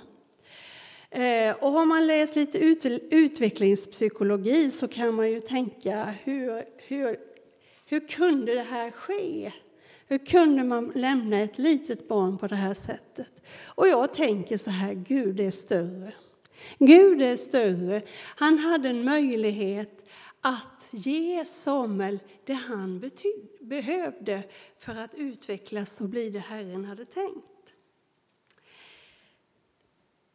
Eh, 1.11 1.57
och 1.57 1.71
har 1.73 1.87
man 1.87 2.07
läst 2.07 2.37
lite 2.37 2.59
utvecklingspsykologi 3.11 4.71
så 4.71 4.89
kan 4.89 5.15
man 5.15 5.31
ju 5.31 5.41
tänka 5.41 6.05
hur, 6.25 6.63
hur, 6.77 7.19
hur 7.87 8.09
kunde 8.09 8.55
det 8.55 8.63
här 8.63 8.91
ske? 8.91 9.53
Hur 10.09 10.19
kunde 10.19 10.65
man 10.65 10.93
lämna 10.95 11.41
ett 11.41 11.59
litet 11.59 12.09
barn 12.09 12.39
på 12.39 12.47
det 12.47 12.57
här 12.57 12.75
sättet? 12.75 13.27
Och 13.65 13.89
jag 13.89 14.15
tänker 14.15 14.57
så 14.57 14.71
här, 14.71 14.95
Gud 14.95 15.41
är 15.41 15.51
större. 15.51 16.13
Gud 16.79 17.23
är 17.23 17.37
större. 17.37 18.03
Han 18.37 18.59
hade 18.59 18.89
en 18.89 19.05
möjlighet 19.05 20.09
att 20.41 20.76
ge 20.91 21.45
Samuel 21.45 22.19
det 22.45 22.53
han 22.53 23.01
betyd, 23.01 23.49
behövde 23.61 24.43
för 24.79 24.93
att 24.93 25.15
utvecklas 25.15 26.01
och 26.01 26.09
bli 26.09 26.31
det 26.31 26.39
Herren 26.39 26.85
hade 26.85 27.05
tänkt. 27.05 27.75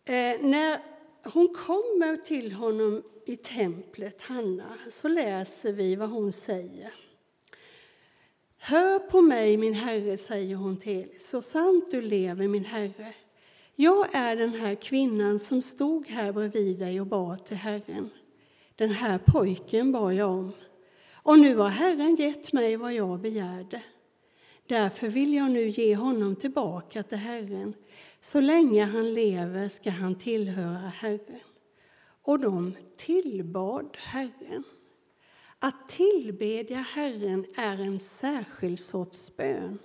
Eh, 0.06 0.42
när 0.42 0.82
hon 1.24 1.54
kommer 1.54 2.18
till 2.18 2.52
honom 2.52 3.04
i 3.26 3.36
templet, 3.36 4.22
Hanna, 4.22 4.78
så 4.90 5.08
läser 5.08 5.74
vi 5.74 5.96
vad 5.96 6.10
hon 6.10 6.32
säger. 6.32 6.94
Hör 8.58 9.00
på 9.00 9.22
mig, 9.22 9.58
min 9.58 9.74
herre, 9.74 10.18
säger 10.18 10.56
hon 10.56 10.78
till, 10.78 11.10
så 11.20 11.42
sant 11.42 11.92
du 11.92 12.02
lever, 12.02 12.48
min 12.48 12.66
herre. 12.66 13.14
Jag 13.76 14.16
är 14.16 14.36
den 14.36 14.54
här 14.54 14.76
kvinnan 14.76 15.40
som 15.40 15.62
stod 15.62 16.08
här 16.08 16.32
bredvid 16.32 16.80
dig 16.80 17.02
och 17.02 17.08
bad 17.08 17.46
till 17.46 17.58
Herren. 17.58 18.10
Den 18.82 18.92
här 18.92 19.18
pojken 19.18 19.92
bad 19.92 20.14
jag 20.14 20.30
om, 20.30 20.52
och 21.14 21.40
nu 21.40 21.56
har 21.56 21.70
Herren 21.70 22.16
gett 22.16 22.54
mig 22.54 22.76
vad 22.76 22.94
jag 22.94 23.20
begärde. 23.20 23.84
Därför 24.68 25.08
vill 25.08 25.34
jag 25.34 25.52
nu 25.52 25.68
ge 25.68 25.96
honom 25.96 26.36
tillbaka 26.36 27.04
till 27.04 27.18
Herren. 27.18 27.74
Så 28.20 28.40
länge 28.40 28.86
han 28.86 29.14
lever 29.14 29.68
ska 29.68 29.90
han 29.90 30.16
tillhöra 30.16 30.78
Herren. 30.78 31.40
Och 32.24 32.40
de 32.40 32.76
tillbad 32.98 33.98
Herren. 33.98 34.64
Att 35.60 35.90
tillbedja 35.90 36.78
Herren 36.78 37.46
är 37.56 37.82
en 37.82 38.00
särskild 38.00 38.80
sorts 38.80 39.36
bön. 39.38 39.80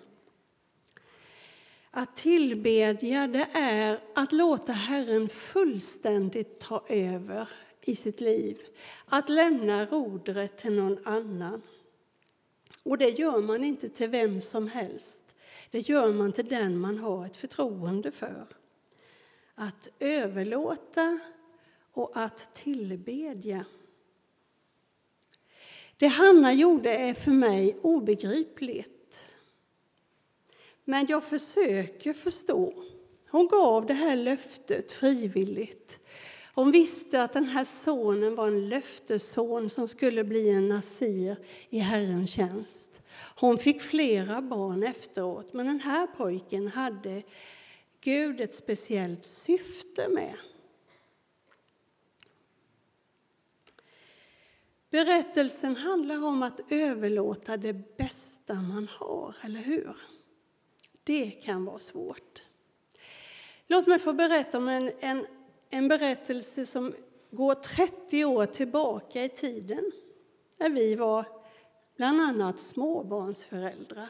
Att 1.90 2.16
tillbedja 2.16 3.26
det 3.26 3.48
är 3.52 4.00
att 4.14 4.32
låta 4.32 4.72
Herren 4.72 5.28
fullständigt 5.28 6.60
ta 6.60 6.84
över 6.88 7.48
i 7.88 7.96
sitt 7.96 8.20
liv. 8.20 8.62
Att 9.06 9.28
lämna 9.28 9.86
rodret 9.86 10.58
till 10.58 10.72
någon 10.72 10.98
annan. 11.04 11.62
Och 12.82 12.98
det 12.98 13.08
gör 13.08 13.40
man 13.40 13.64
inte 13.64 13.88
till 13.88 14.08
vem 14.08 14.40
som 14.40 14.68
helst. 14.68 15.22
Det 15.70 15.78
gör 15.88 16.12
man 16.12 16.32
till 16.32 16.48
den 16.48 16.78
man 16.78 16.98
har 16.98 17.26
ett 17.26 17.36
förtroende 17.36 18.10
för. 18.10 18.46
Att 19.54 19.88
överlåta 19.98 21.18
och 21.92 22.10
att 22.14 22.54
tillbedja. 22.54 23.64
Det 25.96 26.06
Hanna 26.06 26.52
gjorde 26.52 26.94
är 26.94 27.14
för 27.14 27.30
mig 27.30 27.76
obegripligt. 27.82 29.18
Men 30.84 31.06
jag 31.08 31.24
försöker 31.24 32.12
förstå. 32.12 32.84
Hon 33.28 33.48
gav 33.48 33.86
det 33.86 33.94
här 33.94 34.16
löftet 34.16 34.92
frivilligt. 34.92 35.98
Hon 36.56 36.70
visste 36.70 37.22
att 37.22 37.32
den 37.32 37.44
här 37.44 37.66
sonen 37.84 38.34
var 38.34 38.46
en 38.46 38.68
löftesson 38.68 39.70
som 39.70 39.88
skulle 39.88 40.24
bli 40.24 40.50
en 40.50 40.68
nasir 40.68 41.36
i 41.70 41.78
Herrens 41.78 42.30
tjänst. 42.30 43.02
Hon 43.40 43.58
fick 43.58 43.82
flera 43.82 44.42
barn 44.42 44.82
efteråt, 44.82 45.52
men 45.52 45.66
den 45.66 45.80
här 45.80 46.06
pojken 46.06 46.68
hade 46.68 47.22
Gud 48.00 48.40
ett 48.40 48.54
speciellt 48.54 49.24
syfte 49.24 50.08
med. 50.08 50.34
Berättelsen 54.90 55.76
handlar 55.76 56.26
om 56.26 56.42
att 56.42 56.72
överlåta 56.72 57.56
det 57.56 57.96
bästa 57.96 58.54
man 58.54 58.88
har, 58.90 59.36
eller 59.42 59.60
hur? 59.60 59.96
Det 61.04 61.30
kan 61.30 61.64
vara 61.64 61.78
svårt. 61.78 62.42
Låt 63.66 63.86
mig 63.86 63.98
få 63.98 64.12
berätta 64.12 64.58
om 64.58 64.68
en, 64.68 64.92
en, 65.00 65.26
en 65.76 65.88
berättelse 65.88 66.66
som 66.66 66.94
går 67.30 67.54
30 67.54 68.24
år 68.24 68.46
tillbaka 68.46 69.24
i 69.24 69.28
tiden, 69.28 69.92
när 70.58 70.70
vi 70.70 70.94
var 70.94 71.24
bland 71.96 72.20
annat 72.20 72.58
småbarnsföräldrar. 72.58 74.08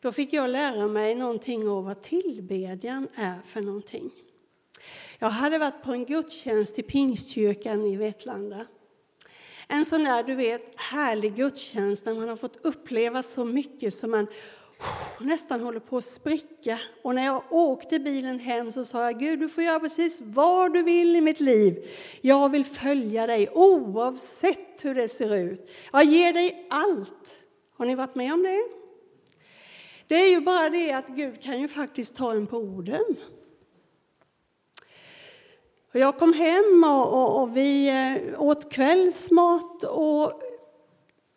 Då 0.00 0.12
fick 0.12 0.32
jag 0.32 0.50
lära 0.50 0.86
mig 0.86 1.14
någonting 1.14 1.68
om 1.68 1.84
vad 1.84 2.02
tillbedjan 2.02 3.08
är 3.14 3.40
för 3.44 3.60
någonting. 3.60 4.10
Jag 5.18 5.28
hade 5.28 5.58
varit 5.58 5.82
på 5.82 5.92
en 5.92 6.04
gudstjänst 6.04 6.78
i 6.78 6.82
Pingstkyrkan 6.82 7.86
i 7.86 7.96
Vetlanda. 7.96 8.66
En 9.68 9.84
sån 9.84 10.04
där, 10.04 10.22
du 10.22 10.34
vet, 10.34 10.74
härlig 10.76 11.36
gudstjänst 11.36 12.04
där 12.04 12.14
man 12.14 12.28
har 12.28 12.36
fått 12.36 12.64
uppleva 12.64 13.22
så 13.22 13.44
mycket 13.44 13.94
som 13.94 14.10
man 14.10 14.26
nästan 15.20 15.60
håller 15.60 15.80
på 15.80 15.96
att 15.96 16.04
spricka. 16.04 16.78
Och 17.02 17.14
när 17.14 17.24
jag 17.24 17.42
åkte 17.50 17.98
bilen 17.98 18.38
hem 18.38 18.72
så 18.72 18.84
sa 18.84 19.04
jag, 19.04 19.18
Gud 19.18 19.38
du 19.38 19.48
får 19.48 19.64
göra 19.64 19.80
precis 19.80 20.18
vad 20.20 20.72
du 20.72 20.82
vill 20.82 21.16
i 21.16 21.20
mitt 21.20 21.40
liv. 21.40 21.88
Jag 22.20 22.48
vill 22.48 22.64
följa 22.64 23.26
dig 23.26 23.48
oavsett 23.52 24.84
hur 24.84 24.94
det 24.94 25.08
ser 25.08 25.34
ut. 25.34 25.70
Jag 25.92 26.04
ger 26.04 26.32
dig 26.32 26.66
allt. 26.70 27.34
Har 27.76 27.86
ni 27.86 27.94
varit 27.94 28.14
med 28.14 28.32
om 28.32 28.42
det? 28.42 28.62
Det 30.06 30.14
är 30.14 30.30
ju 30.30 30.40
bara 30.40 30.70
det 30.70 30.92
att 30.92 31.08
Gud 31.08 31.42
kan 31.42 31.60
ju 31.60 31.68
faktiskt 31.68 32.16
ta 32.16 32.32
en 32.32 32.46
på 32.46 32.56
orden. 32.56 33.04
Och 35.92 36.00
jag 36.00 36.18
kom 36.18 36.32
hem 36.32 36.84
och, 36.84 37.12
och, 37.12 37.42
och 37.42 37.56
vi 37.56 37.88
eh, 37.88 38.42
åt 38.42 38.72
kvällsmat 38.72 39.84
och, 39.84 40.42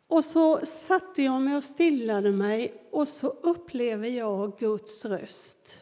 och 0.09 0.23
så 0.23 0.59
satte 0.65 1.23
jag 1.23 1.41
mig 1.41 1.55
och 1.55 1.63
stillade 1.63 2.31
mig 2.31 2.73
och 2.91 3.07
så 3.07 3.27
upplever 3.27 4.07
jag 4.07 4.57
Guds 4.57 5.05
röst. 5.05 5.77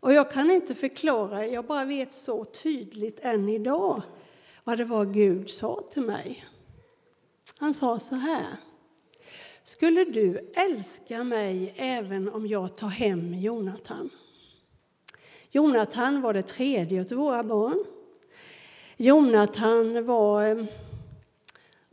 Och 0.00 0.12
jag 0.12 0.30
kan 0.30 0.50
inte 0.50 0.74
förklara, 0.74 1.46
jag 1.46 1.66
bara 1.66 1.84
vet 1.84 2.12
så 2.12 2.44
tydligt 2.44 3.20
än 3.20 3.48
idag 3.48 4.02
vad 4.64 4.78
det 4.78 4.84
var 4.84 5.04
Gud 5.04 5.50
sa 5.50 5.84
till 5.90 6.02
mig. 6.02 6.44
Han 7.58 7.74
sa 7.74 7.98
så 7.98 8.14
här. 8.14 8.46
Skulle 9.64 10.04
du 10.04 10.52
älska 10.54 11.24
mig 11.24 11.74
även 11.76 12.28
om 12.28 12.46
jag 12.46 12.76
tar 12.76 12.88
hem 12.88 13.34
Jonathan? 13.34 14.10
Jonathan 15.50 16.22
var 16.22 16.34
det 16.34 16.42
tredje 16.42 17.00
av 17.00 17.06
våra 17.06 17.42
barn. 17.42 17.84
Jonathan 18.96 20.04
var, 20.04 20.66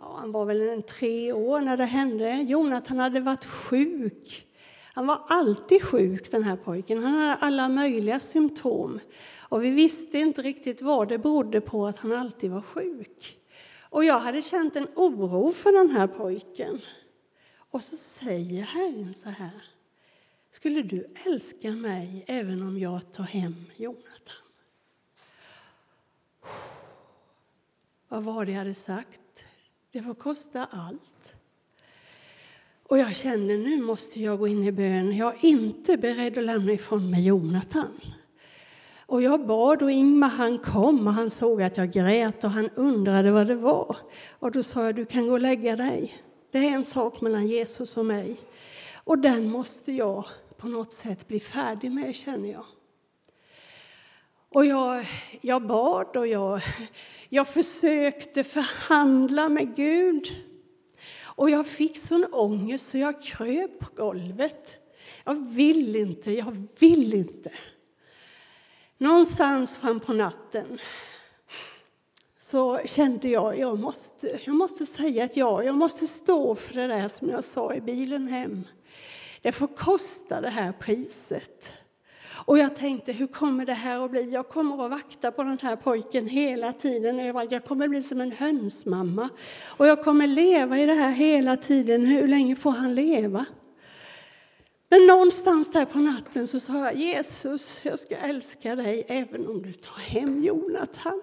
ja, 0.01 0.15
han 0.19 0.31
var 0.31 0.45
väl 0.45 0.61
en 0.61 0.83
tre 0.83 1.33
år 1.33 1.61
när 1.61 1.77
det 1.77 1.85
hände. 1.85 2.31
Jonathan 2.33 2.99
hade 2.99 3.19
varit 3.19 3.45
sjuk. 3.45 4.45
Han 4.93 5.07
var 5.07 5.21
alltid 5.27 5.83
sjuk, 5.83 6.31
den 6.31 6.43
här 6.43 6.55
pojken. 6.55 7.03
Han 7.03 7.13
hade 7.13 7.35
alla 7.35 7.69
möjliga 7.69 8.19
symptom. 8.19 8.99
Och 9.39 9.63
vi 9.63 9.69
visste 9.69 10.19
inte 10.19 10.41
riktigt 10.41 10.81
vad 10.81 11.09
det 11.09 11.17
berodde 11.17 11.61
på 11.61 11.87
att 11.87 11.99
han 11.99 12.11
alltid 12.11 12.51
var 12.51 12.61
sjuk. 12.61 13.39
Och 13.89 14.05
jag 14.05 14.19
hade 14.19 14.41
känt 14.41 14.75
en 14.75 14.87
oro 14.95 15.51
för 15.51 15.71
den 15.71 15.89
här 15.89 16.07
pojken. 16.07 16.81
Och 17.71 17.83
så 17.83 17.97
säger 17.97 18.61
Herren 18.61 19.13
så 19.13 19.29
här. 19.29 19.63
Skulle 20.51 20.81
du 20.81 21.13
älska 21.25 21.71
mig 21.71 22.23
även 22.27 22.61
om 22.61 22.79
jag 22.79 23.13
tar 23.13 23.23
hem 23.23 23.65
Jonathan? 23.75 24.45
Vad 28.07 28.23
var 28.23 28.45
det 28.45 28.51
jag 28.51 28.59
hade 28.59 28.73
sagt? 28.73 29.21
Det 29.91 30.01
får 30.01 30.13
kosta 30.13 30.67
allt. 30.71 31.33
Och 32.83 32.97
jag 32.97 33.15
kände 33.15 33.57
nu 33.57 33.81
måste 33.81 34.21
jag 34.21 34.39
gå 34.39 34.47
in 34.47 34.63
i 34.63 34.71
bön. 34.71 35.17
Jag 35.17 35.33
är 35.33 35.45
inte 35.45 35.97
beredd 35.97 36.37
att 36.37 36.43
lämna 36.43 36.71
ifrån 36.71 37.09
mig 37.09 37.25
Jonathan. 37.25 37.99
Och 39.05 39.21
jag 39.21 39.47
bad 39.47 39.81
och 39.81 39.91
Ingmar 39.91 40.27
han 40.27 40.59
kom 40.59 41.07
och 41.07 41.13
han 41.13 41.29
såg 41.29 41.61
att 41.61 41.77
jag 41.77 41.91
grät 41.91 42.43
och 42.43 42.51
han 42.51 42.69
undrade 42.75 43.31
vad 43.31 43.47
det 43.47 43.55
var. 43.55 43.97
Och 44.29 44.51
då 44.51 44.63
sa 44.63 44.85
jag, 44.85 44.95
du 44.95 45.05
kan 45.05 45.27
gå 45.27 45.33
och 45.33 45.39
lägga 45.39 45.75
dig. 45.75 46.23
Det 46.51 46.57
är 46.57 46.69
en 46.69 46.85
sak 46.85 47.21
mellan 47.21 47.47
Jesus 47.47 47.97
och 47.97 48.05
mig. 48.05 48.37
Och 48.93 49.19
den 49.19 49.51
måste 49.51 49.91
jag 49.91 50.25
på 50.57 50.67
något 50.67 50.93
sätt 50.93 51.27
bli 51.27 51.39
färdig 51.39 51.91
med, 51.91 52.15
känner 52.15 52.51
jag. 52.51 52.65
Och 54.49 54.65
jag, 54.65 55.07
jag 55.41 55.67
bad 55.67 56.17
och 56.17 56.27
jag, 56.27 56.61
jag 57.29 57.47
försökte 57.47 58.43
förhandla 58.43 59.49
med 59.49 59.75
Gud. 59.75 60.31
Och 61.23 61.49
jag 61.49 61.67
fick 61.67 61.97
sån 61.97 62.25
ångest 62.31 62.89
så 62.89 62.97
jag 62.97 63.21
kröp 63.21 63.79
på 63.79 63.87
golvet. 63.95 64.77
Jag 65.23 65.49
vill 65.49 65.95
inte, 65.95 66.31
jag 66.31 66.67
vill 66.79 67.13
inte. 67.13 67.51
Någonstans 68.97 69.77
fram 69.77 69.99
på 69.99 70.13
natten 70.13 70.79
så 72.37 72.79
kände 72.85 73.29
jag 73.29 73.59
jag 73.59 73.79
måste, 73.79 74.39
jag 74.43 74.55
måste 74.55 74.85
säga 74.85 75.23
ett 75.23 75.37
ja. 75.37 75.63
Jag 75.63 75.75
måste 75.75 76.07
stå 76.07 76.55
för 76.55 76.73
det 76.73 76.87
där 76.87 77.07
som 77.07 77.29
jag 77.29 77.43
sa 77.43 77.73
i 77.73 77.81
bilen 77.81 78.27
hem. 78.27 78.67
Det 79.41 79.51
får 79.51 79.67
kosta 79.67 80.41
det 80.41 80.49
här 80.49 80.71
priset. 80.71 81.71
Och 82.49 82.57
jag 82.57 82.75
tänkte, 82.75 83.11
hur 83.11 83.27
kommer 83.27 83.65
det 83.65 83.73
här 83.73 84.05
att 84.05 84.11
bli? 84.11 84.29
Jag 84.29 84.49
kommer 84.49 84.85
att 84.85 84.91
vakta 84.91 85.31
på 85.31 85.43
den 85.43 85.59
här 85.61 85.75
pojken 85.75 86.27
hela 86.27 86.73
tiden. 86.73 87.17
Jag 87.49 87.65
kommer 87.65 87.85
att 87.85 87.89
bli 87.89 88.01
som 88.01 88.21
en 88.21 88.31
hönsmamma. 88.31 89.29
Och 89.65 89.87
jag 89.87 90.03
kommer 90.03 90.27
leva 90.27 90.79
i 90.79 90.85
det 90.85 90.93
här 90.93 91.11
hela 91.11 91.57
tiden. 91.57 92.05
Hur 92.05 92.27
länge 92.27 92.55
får 92.55 92.71
han 92.71 92.95
leva? 92.95 93.45
Men 94.89 95.07
någonstans 95.07 95.71
där 95.71 95.85
på 95.85 95.99
natten 95.99 96.47
så 96.47 96.59
sa 96.59 96.77
jag, 96.77 96.95
Jesus, 96.95 97.69
jag 97.83 97.99
ska 97.99 98.15
älska 98.15 98.75
dig 98.75 99.05
även 99.07 99.47
om 99.47 99.61
du 99.61 99.73
tar 99.73 99.99
hem 99.99 100.43
Jonathan. 100.43 101.21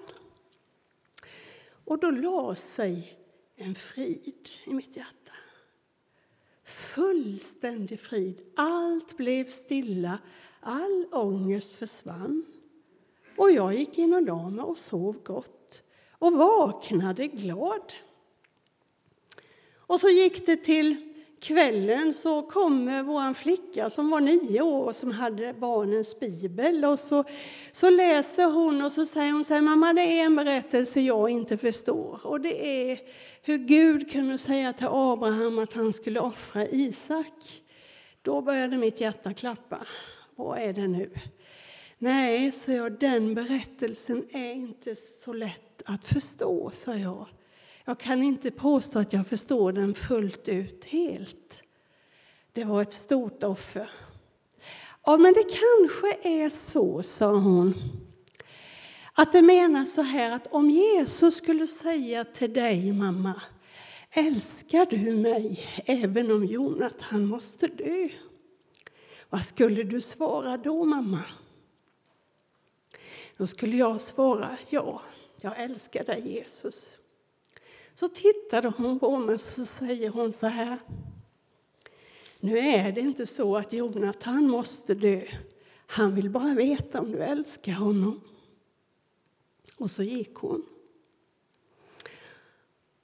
Och 1.85 1.99
då 1.99 2.11
la 2.11 2.55
sig 2.55 3.19
en 3.57 3.75
frid 3.75 4.49
i 4.65 4.71
mitt 4.71 4.97
hjärta. 4.97 5.33
Fullständig 6.65 8.01
frid. 8.01 8.41
Allt 8.57 9.17
blev 9.17 9.49
stilla. 9.49 10.19
All 10.68 11.07
ångest 11.12 11.72
försvann. 11.72 12.44
Och 13.37 13.50
jag 13.50 13.74
gick 13.74 13.98
in 13.98 14.14
och 14.14 14.22
la 14.22 14.50
mig 14.50 14.64
och 14.64 14.79
sov 14.79 15.16
gott 15.24 15.83
och 16.11 16.33
vaknade 16.33 17.26
glad. 17.26 17.92
Och 19.76 20.00
så 20.00 20.09
gick 20.09 20.46
det 20.46 20.57
till 20.57 20.96
kvällen 21.40 22.14
så 22.14 22.42
kommer 22.42 23.02
vår 23.02 23.35
flicka 23.35 23.90
som 23.90 24.11
var 24.11 24.20
nio 24.20 24.61
år 24.62 24.92
som 24.92 25.11
hade 25.11 25.55
barnens 25.55 26.20
bibel 26.20 26.85
och 26.85 26.98
så, 26.98 27.24
så 27.72 27.90
läser 27.90 28.44
hon 28.44 28.83
och 28.83 28.92
så 28.92 29.07
säger 29.07 29.33
hon 29.33 29.44
så 29.44 29.55
här, 29.55 29.61
mamma 29.61 29.92
det 29.92 30.20
är 30.20 30.24
en 30.24 30.37
berättelse 30.37 31.00
jag 31.00 31.31
inte 31.31 31.57
förstår 31.57 32.20
och 32.26 32.40
det 32.40 32.90
är 32.90 33.00
hur 33.42 33.59
Gud 33.59 34.11
kunde 34.11 34.38
säga 34.38 34.72
till 34.72 34.87
Abraham 34.90 35.59
att 35.59 35.72
han 35.72 35.92
skulle 35.92 36.20
offra 36.20 36.66
Isak. 36.66 37.62
Då 38.22 38.40
började 38.40 38.76
mitt 38.76 39.00
hjärta 39.00 39.35
klappa. 39.35 39.79
Vad 40.37 40.59
är 40.59 40.72
det 40.72 40.88
nu? 40.88 41.11
Nej, 41.99 42.53
sa 42.53 42.72
jag, 42.72 42.92
den 42.92 43.35
berättelsen 43.35 44.25
är 44.31 44.53
inte 44.53 44.94
så 45.25 45.33
lätt 45.33 45.83
att 45.85 46.05
förstå, 46.05 46.70
sa 46.70 46.94
jag. 46.94 47.27
Jag 47.85 47.99
kan 47.99 48.22
inte 48.22 48.51
påstå 48.51 48.99
att 48.99 49.12
jag 49.12 49.27
förstår 49.27 49.72
den 49.72 49.94
fullt 49.94 50.49
ut 50.49 50.85
helt. 50.85 51.62
Det 52.53 52.64
var 52.64 52.83
ett 52.83 52.92
stort 52.92 53.42
offer. 53.42 53.90
Ja, 55.05 55.16
men 55.16 55.33
det 55.33 55.44
kanske 55.44 56.29
är 56.29 56.49
så, 56.49 57.03
sa 57.03 57.35
hon, 57.35 57.75
att 59.12 59.33
det 59.33 59.42
menas 59.42 59.92
så 59.92 60.03
här 60.03 60.37
att 60.37 60.46
om 60.46 60.70
Jesus 60.70 61.37
skulle 61.37 61.66
säga 61.66 62.25
till 62.25 62.53
dig, 62.53 62.92
mamma, 62.92 63.42
älskar 64.11 64.87
du 64.90 65.14
mig 65.14 65.61
även 65.87 66.31
om 66.31 66.44
Jonathan 66.44 67.27
måste 67.27 67.66
dö? 67.66 68.09
Vad 69.31 69.45
skulle 69.45 69.83
du 69.83 70.01
svara 70.01 70.57
då, 70.57 70.85
mamma? 70.85 71.23
Då 73.37 73.47
skulle 73.47 73.77
jag 73.77 74.01
svara 74.01 74.59
ja, 74.71 75.03
jag 75.41 75.62
älskar 75.62 76.05
dig 76.05 76.33
Jesus. 76.33 76.97
Så 77.95 78.09
tittade 78.09 78.69
hon 78.69 78.99
på 78.99 79.19
mig 79.19 79.35
och 79.35 79.41
så 79.41 79.65
säger 79.65 80.11
hon 80.11 80.33
så 80.33 80.47
här. 80.47 80.79
Nu 82.41 82.59
är 82.59 82.93
det 82.93 83.01
inte 83.01 83.27
så 83.27 83.57
att 83.57 83.73
Jonathan 83.73 84.49
måste 84.49 84.95
dö. 84.95 85.27
Han 85.87 86.15
vill 86.15 86.31
bara 86.31 86.55
veta 86.55 87.01
om 87.01 87.12
du 87.12 87.19
älskar 87.19 87.73
honom. 87.73 88.21
Och 89.79 89.91
så 89.91 90.03
gick 90.03 90.35
hon. 90.35 90.67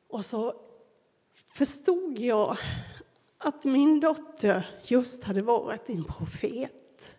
Och 0.09 0.25
så 0.25 0.55
förstod 1.35 2.19
jag 2.19 2.57
att 3.43 3.65
min 3.65 4.01
dotter 4.01 4.67
just 4.85 5.25
hade 5.25 5.43
varit 5.43 5.89
en 5.89 6.05
profet 6.05 7.17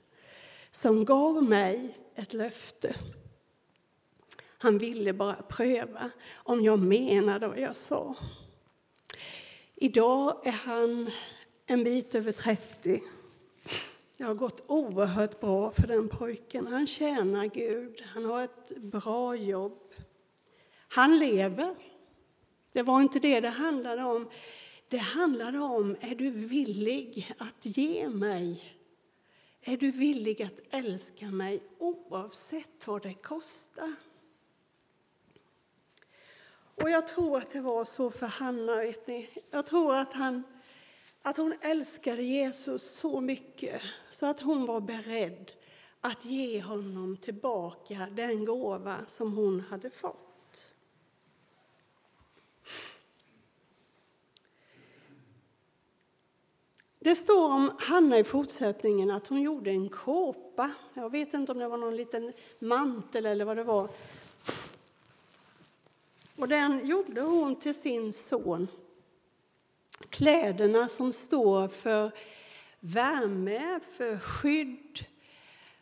som 0.71 1.05
gav 1.05 1.43
mig 1.43 1.97
ett 2.15 2.33
löfte. 2.33 2.95
Han 4.57 4.77
ville 4.77 5.13
bara 5.13 5.35
pröva 5.35 6.09
om 6.35 6.63
jag 6.63 6.79
menade 6.79 7.47
vad 7.47 7.59
jag 7.59 7.75
sa. 7.75 8.15
Idag 9.75 10.47
är 10.47 10.51
han 10.51 11.11
en 11.65 11.83
bit 11.83 12.15
över 12.15 12.31
30. 12.31 13.03
Det 14.17 14.23
har 14.23 14.33
gått 14.33 14.63
oerhört 14.67 15.39
bra 15.39 15.71
för 15.71 15.87
den 15.87 16.09
pojken. 16.09 16.67
Han 16.67 16.87
tjänar 16.87 17.45
Gud, 17.45 18.03
han 18.13 18.25
har 18.25 18.43
ett 18.43 18.77
bra 18.77 19.35
jobb. 19.35 19.93
Han 20.87 21.19
lever. 21.19 21.75
Det 22.71 22.81
var 22.81 23.01
inte 23.01 23.19
det 23.19 23.39
det 23.39 23.49
handlade 23.49 24.03
om. 24.03 24.29
Det 24.93 24.99
handlade 24.99 25.59
om, 25.59 25.95
är 25.99 26.15
du 26.15 26.29
villig 26.29 27.31
att 27.37 27.65
ge 27.65 28.09
mig? 28.09 28.73
Är 29.61 29.77
du 29.77 29.91
villig 29.91 30.43
att 30.43 30.59
älska 30.69 31.25
mig 31.25 31.63
oavsett 31.79 32.87
vad 32.87 33.03
det 33.03 33.13
kostar? 33.13 33.93
Och 36.81 36.89
jag 36.89 37.07
tror 37.07 37.37
att 37.37 37.51
det 37.51 37.61
var 37.61 37.85
så 37.85 38.11
för 38.11 38.27
Hanna. 38.27 38.75
Vet 38.75 39.07
ni. 39.07 39.29
Jag 39.51 39.65
tror 39.65 39.95
att, 39.95 40.13
han, 40.13 40.43
att 41.21 41.37
hon 41.37 41.53
älskade 41.61 42.23
Jesus 42.23 42.97
så 42.97 43.21
mycket 43.21 43.81
så 44.09 44.25
att 44.25 44.39
hon 44.39 44.65
var 44.65 44.81
beredd 44.81 45.51
att 46.01 46.25
ge 46.25 46.61
honom 46.61 47.17
tillbaka 47.17 48.07
den 48.11 48.45
gåva 48.45 49.05
som 49.05 49.33
hon 49.33 49.59
hade 49.59 49.89
fått. 49.89 50.32
Det 57.03 57.15
står 57.15 57.53
om 57.53 57.71
Hanna 57.79 58.19
i 58.19 58.23
fortsättningen 58.23 59.11
att 59.11 59.27
hon 59.27 59.41
gjorde 59.41 59.69
en 59.69 59.89
kåpa. 59.89 60.71
Jag 60.93 61.09
vet 61.09 61.33
inte 61.33 61.51
om 61.51 61.57
det 61.57 61.67
var 61.67 61.77
någon 61.77 61.95
liten 61.95 62.33
mantel 62.59 63.25
eller 63.25 63.45
vad 63.45 63.57
det 63.57 63.63
var 63.63 63.89
och 66.35 66.47
den 66.47 66.87
gjorde 66.87 67.21
hon 67.21 67.55
till 67.55 67.75
sin 67.75 68.13
son. 68.13 68.67
Kläderna 70.09 70.87
som 70.87 71.13
står 71.13 71.67
för 71.67 72.11
värme, 72.79 73.79
för 73.91 74.17
skydd. 74.17 75.05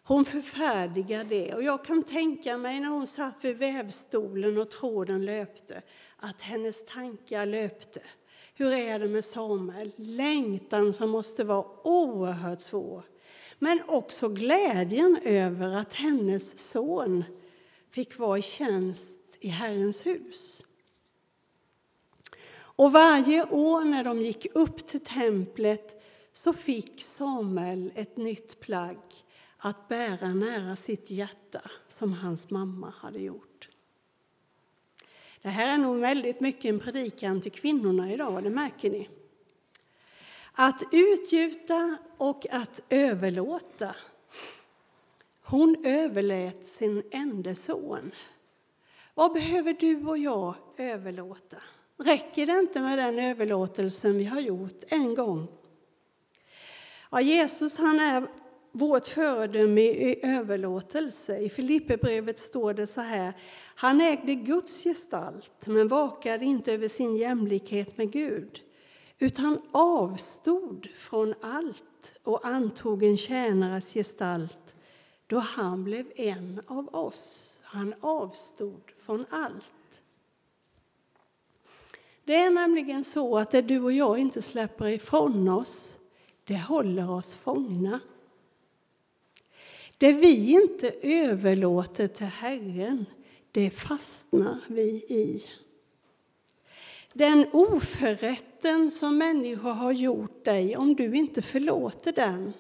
Hon 0.04 0.26
förfärdigar 0.26 1.24
det. 1.24 1.54
Och 1.54 1.64
jag 1.64 1.86
kan 1.86 2.04
tänka 2.04 2.58
mig 2.58 2.80
när 2.80 2.90
hon 2.90 3.08
satt 3.08 3.36
vid 3.42 3.58
vävstolen 3.58 4.58
och 4.58 4.70
tråden 4.70 5.26
löpte, 5.26 5.82
att 6.18 6.42
hennes 6.42 6.86
tankar 6.86 7.46
löpte. 7.46 8.02
Hur 8.62 8.74
är 8.74 9.00
det 9.00 9.08
med 9.08 9.26
Samuel? 9.26 9.92
Längtan 9.96 10.94
som 10.94 11.10
måste 11.10 11.44
vara 11.44 11.66
oerhört 11.84 12.62
svår. 12.62 13.04
Men 13.60 13.82
också 13.88 14.30
glädjen 14.30 15.20
över 15.24 15.68
att 15.78 15.94
hennes 15.94 16.72
son 16.72 17.24
fick 17.90 18.20
vara 18.20 18.38
i 18.38 18.42
tjänst 18.42 19.18
i 19.40 19.48
Herrens 19.48 20.06
hus. 20.06 20.64
Och 22.54 22.92
varje 22.92 23.44
år 23.50 23.86
när 23.86 24.04
de 24.04 24.22
gick 24.22 24.48
upp 24.56 24.88
till 24.88 25.04
templet 25.04 26.04
så 26.34 26.54
fick 26.54 27.02
Samuel 27.02 27.92
ett 27.96 28.18
nytt 28.18 28.60
plagg 28.60 29.00
att 29.58 29.88
bära 29.88 30.34
nära 30.34 30.76
sitt 30.76 31.12
hjärta, 31.12 31.62
som 31.88 32.14
hans 32.14 32.50
mamma 32.50 32.94
hade 32.98 33.20
gjort. 33.20 33.71
Det 35.42 35.50
här 35.50 35.74
är 35.74 35.78
nog 35.78 35.98
väldigt 35.98 36.40
mycket 36.40 36.66
en 36.66 36.80
predikan 36.80 37.42
till 37.42 37.52
kvinnorna 37.52 38.14
idag, 38.14 38.44
det 38.44 38.50
märker 38.50 38.90
ni. 38.90 39.10
Att 40.52 40.84
utgjuta 40.92 41.98
och 42.18 42.46
att 42.52 42.80
överlåta. 42.90 43.96
Hon 45.44 45.86
överlät 45.86 46.66
sin 46.66 47.04
enda 47.12 47.56
son 47.56 48.12
vad 49.14 49.34
behöver 49.34 49.74
du 49.74 50.06
och 50.06 50.18
jag 50.18 50.56
överlåta? 50.78 51.58
Räcker 51.98 52.46
det 52.46 52.60
inte 52.60 52.82
med 52.82 52.98
den 52.98 53.20
överlåtelsen 53.20 54.18
vi 54.18 54.26
har 54.26 54.40
gjort 54.40 54.84
en 54.88 55.16
gång? 55.16 55.48
Ja, 57.12 57.22
Jesus 57.22 57.78
han 57.78 58.00
är 58.00 58.28
vårt 58.72 59.08
föredöme 59.08 59.82
i 59.82 60.20
överlåtelse. 60.24 61.38
I 61.38 61.50
Filipperbrevet 61.50 62.40
står 62.40 62.74
det 62.74 62.88
så 62.88 63.02
här. 63.02 63.34
Han 63.76 64.02
ägde 64.02 64.36
Guds 64.36 64.84
gestalt, 64.84 65.68
men 65.68 65.88
vakade 65.88 66.46
inte 66.46 66.74
över 66.74 66.88
sin 66.88 67.18
jämlikhet 67.18 67.98
med 67.98 68.12
Gud 68.12 68.62
utan 69.20 69.62
avstod 69.72 70.88
från 70.96 71.34
allt 71.42 72.14
och 72.24 72.46
antog 72.46 73.04
en 73.04 73.18
tjänares 73.18 73.94
gestalt 73.94 74.76
då 75.28 75.40
han 75.40 75.84
blev 75.84 76.12
en 76.16 76.62
av 76.68 76.96
oss. 76.96 77.58
Han 77.62 77.94
avstod 78.02 78.82
från 78.98 79.26
allt. 79.30 80.02
Det 82.24 82.36
är 82.36 82.50
nämligen 82.50 83.04
så 83.04 83.38
att 83.38 83.52
det 83.52 83.62
du 83.62 83.82
och 83.82 83.92
jag 83.92 84.18
inte 84.20 84.42
släpper 84.42 84.88
ifrån 84.88 85.50
oss, 85.50 85.98
det 86.44 86.58
håller 86.58 87.12
oss 87.12 87.36
fångna. 87.36 88.00
Det 90.02 90.14
vi 90.14 90.52
inte 90.52 90.94
överlåter 91.02 92.08
till 92.08 92.26
Herren, 92.26 93.06
det 93.52 93.70
fastnar 93.70 94.58
vi 94.68 94.90
i. 94.92 95.46
Den 97.14 97.48
oförrätten 97.54 98.92
som 98.92 99.18
människor 99.18 99.72
har 99.72 99.92
gjort 99.92 100.46
dig, 100.46 100.78
om 100.78 100.96
du 100.96 101.16
inte 101.16 101.42
förlåter 101.42 102.12
den, 102.12 102.54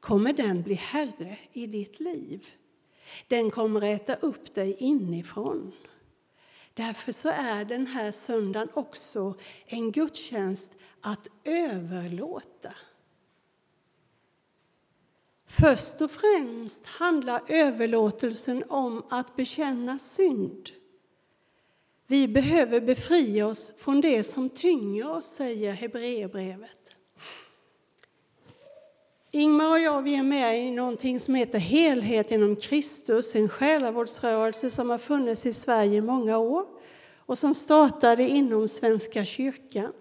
kommer 0.00 0.32
den 0.32 0.62
bli 0.62 0.74
herre 0.74 1.38
i 1.52 1.66
ditt 1.66 2.00
liv. 2.00 2.46
Den 3.28 3.50
kommer 3.50 3.82
äta 3.82 4.14
upp 4.14 4.54
dig 4.54 4.76
inifrån. 4.78 5.72
Därför 6.74 7.12
så 7.12 7.28
är 7.28 7.64
den 7.64 7.86
här 7.86 8.10
söndagen 8.10 8.68
också 8.74 9.34
en 9.66 9.92
gudstjänst 9.92 10.70
att 11.00 11.28
överlåta. 11.44 12.74
Först 15.60 16.00
och 16.00 16.10
främst 16.10 16.86
handlar 16.86 17.42
överlåtelsen 17.48 18.64
om 18.68 19.02
att 19.08 19.36
bekänna 19.36 19.98
synd. 19.98 20.70
Vi 22.06 22.28
behöver 22.28 22.80
befria 22.80 23.46
oss 23.46 23.72
från 23.78 24.00
det 24.00 24.22
som 24.24 24.48
tynger 24.48 25.10
oss, 25.10 25.26
säger 25.26 25.72
Hebreerbrevet. 25.72 26.92
Ingmar 29.30 29.70
och 29.70 29.80
jag 29.80 30.02
vi 30.02 30.14
är 30.14 30.22
med 30.22 30.66
i 30.66 30.70
någonting 30.70 31.20
som 31.20 31.34
heter 31.34 31.58
Helhet 31.58 32.30
genom 32.30 32.56
Kristus, 32.56 33.34
en 33.34 33.48
själavårdsrörelse 33.48 34.70
som 34.70 34.90
har 34.90 34.98
funnits 34.98 35.46
i 35.46 35.52
Sverige 35.52 35.98
i 35.98 36.00
många 36.00 36.38
år 36.38 36.66
och 37.16 37.38
som 37.38 37.54
startade 37.54 38.22
inom 38.22 38.68
Svenska 38.68 39.24
kyrkan. 39.24 39.92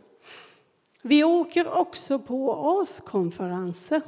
Vi 1.02 1.24
åker 1.24 1.78
också 1.78 2.20
på 2.20 2.49
årskonferenser. 2.49 4.02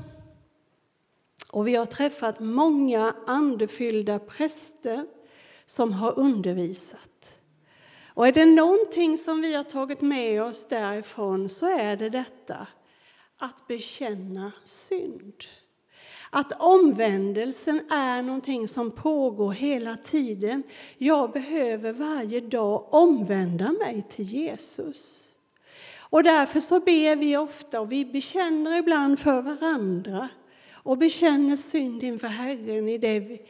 Och 1.54 1.68
vi 1.68 1.76
har 1.76 1.86
träffat 1.86 2.40
många 2.40 3.16
andefyllda 3.26 4.20
präster 4.20 5.06
som 5.66 5.94
har 5.94 6.20
undervisat. 6.20 7.32
Och 8.08 8.28
är 8.28 8.32
det 8.32 8.46
någonting 8.46 9.18
som 9.18 9.42
vi 9.42 9.56
har 9.56 9.64
tagit 9.64 10.02
med 10.02 10.44
oss 10.44 10.68
därifrån 10.68 11.50
så 11.50 11.66
är 11.66 11.96
det 11.96 12.10
detta 12.10 12.68
att 13.38 13.68
bekänna 13.68 14.52
synd. 14.64 15.34
Att 16.30 16.62
omvändelsen 16.62 17.92
är 17.92 18.22
någonting 18.22 18.68
som 18.68 18.92
pågår 18.92 19.52
hela 19.52 19.96
tiden. 19.96 20.64
Jag 20.98 21.32
behöver 21.32 21.92
varje 21.92 22.42
dag 22.42 22.94
omvända 22.94 23.72
mig 23.72 24.02
till 24.10 24.26
Jesus. 24.26 25.24
Och 25.98 26.24
därför 26.24 26.60
så 26.60 26.80
ber 26.80 27.16
vi 27.16 27.38
ofta 27.38 27.82
och 27.82 27.92
vi 27.92 28.06
bekänner 28.06 28.78
ibland 28.78 29.20
för 29.20 29.42
varandra 29.42 30.30
och 30.84 30.98
bekänner 30.98 31.56
synd 31.56 32.04
inför 32.04 32.28
Herren 32.28 32.90
i 32.90 32.98
det 32.98 33.20
vi, 33.20 33.42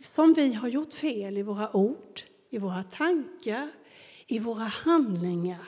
som 0.00 0.34
vi 0.34 0.52
har 0.52 0.68
gjort 0.68 0.92
fel 0.92 1.38
i 1.38 1.42
våra 1.42 1.76
ord, 1.76 2.20
i 2.50 2.58
våra 2.58 2.82
tankar, 2.82 3.68
i 4.26 4.38
våra 4.38 4.64
handlingar. 4.64 5.66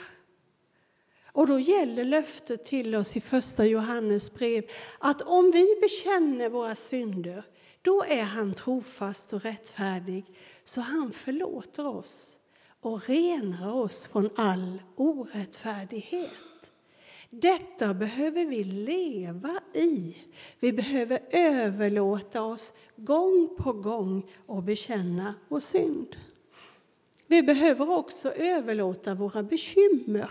Och 1.32 1.46
då 1.46 1.58
gäller 1.58 2.04
löftet 2.04 2.64
till 2.64 2.94
oss 2.94 3.16
i 3.16 3.20
första 3.20 3.64
Johannes 3.66 4.34
brev 4.34 4.64
att 4.98 5.22
om 5.22 5.50
vi 5.50 5.66
bekänner 5.80 6.48
våra 6.48 6.74
synder, 6.74 7.44
då 7.82 8.04
är 8.04 8.22
han 8.22 8.54
trofast 8.54 9.32
och 9.32 9.42
rättfärdig 9.42 10.24
så 10.64 10.80
han 10.80 11.12
förlåter 11.12 11.86
oss 11.86 12.36
och 12.80 13.08
renar 13.08 13.72
oss 13.72 14.06
från 14.06 14.30
all 14.36 14.82
orättfärdighet. 14.96 16.49
Detta 17.30 17.94
behöver 17.94 18.44
vi 18.44 18.64
leva 18.64 19.60
i. 19.74 20.16
Vi 20.60 20.72
behöver 20.72 21.20
överlåta 21.30 22.42
oss 22.42 22.72
gång 22.96 23.56
på 23.58 23.72
gång 23.72 24.30
och 24.46 24.62
bekänna 24.62 25.34
vår 25.48 25.60
synd. 25.60 26.16
Vi 27.26 27.42
behöver 27.42 27.90
också 27.90 28.32
överlåta 28.32 29.14
våra 29.14 29.42
bekymmer. 29.42 30.30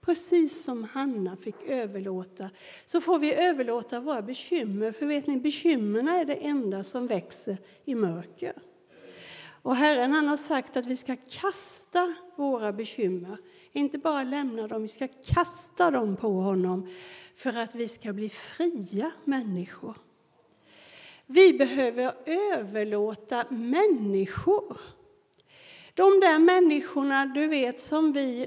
Precis 0.00 0.64
som 0.64 0.84
Hanna 0.84 1.36
fick 1.36 1.62
överlåta, 1.66 2.50
så 2.86 3.00
får 3.00 3.18
vi 3.18 3.34
överlåta 3.34 4.00
våra 4.00 4.22
bekymmer. 4.22 4.92
För 4.92 5.06
vet 5.06 5.26
ni, 5.26 5.36
bekymren 5.36 6.08
är 6.08 6.24
det 6.24 6.34
enda 6.34 6.82
som 6.82 7.06
växer 7.06 7.58
i 7.84 7.94
mörker. 7.94 8.54
Och 9.62 9.76
Herren 9.76 10.12
han 10.12 10.28
har 10.28 10.36
sagt 10.36 10.76
att 10.76 10.86
vi 10.86 10.96
ska 10.96 11.16
kasta 11.16 12.14
våra 12.36 12.72
bekymmer. 12.72 13.36
Inte 13.72 13.98
bara 13.98 14.22
lämna 14.22 14.68
dem, 14.68 14.82
vi 14.82 14.88
ska 14.88 15.08
kasta 15.08 15.90
dem 15.90 16.16
på 16.16 16.28
honom 16.28 16.88
för 17.34 17.58
att 17.58 17.74
vi 17.74 17.88
ska 17.88 18.12
bli 18.12 18.28
fria 18.28 19.12
människor. 19.24 19.94
Vi 21.26 21.52
behöver 21.52 22.14
överlåta 22.26 23.44
människor. 23.50 24.80
De 25.94 26.20
där 26.20 26.38
människorna, 26.38 27.26
du 27.26 27.46
vet, 27.46 27.80
som 27.80 28.12
vi... 28.12 28.46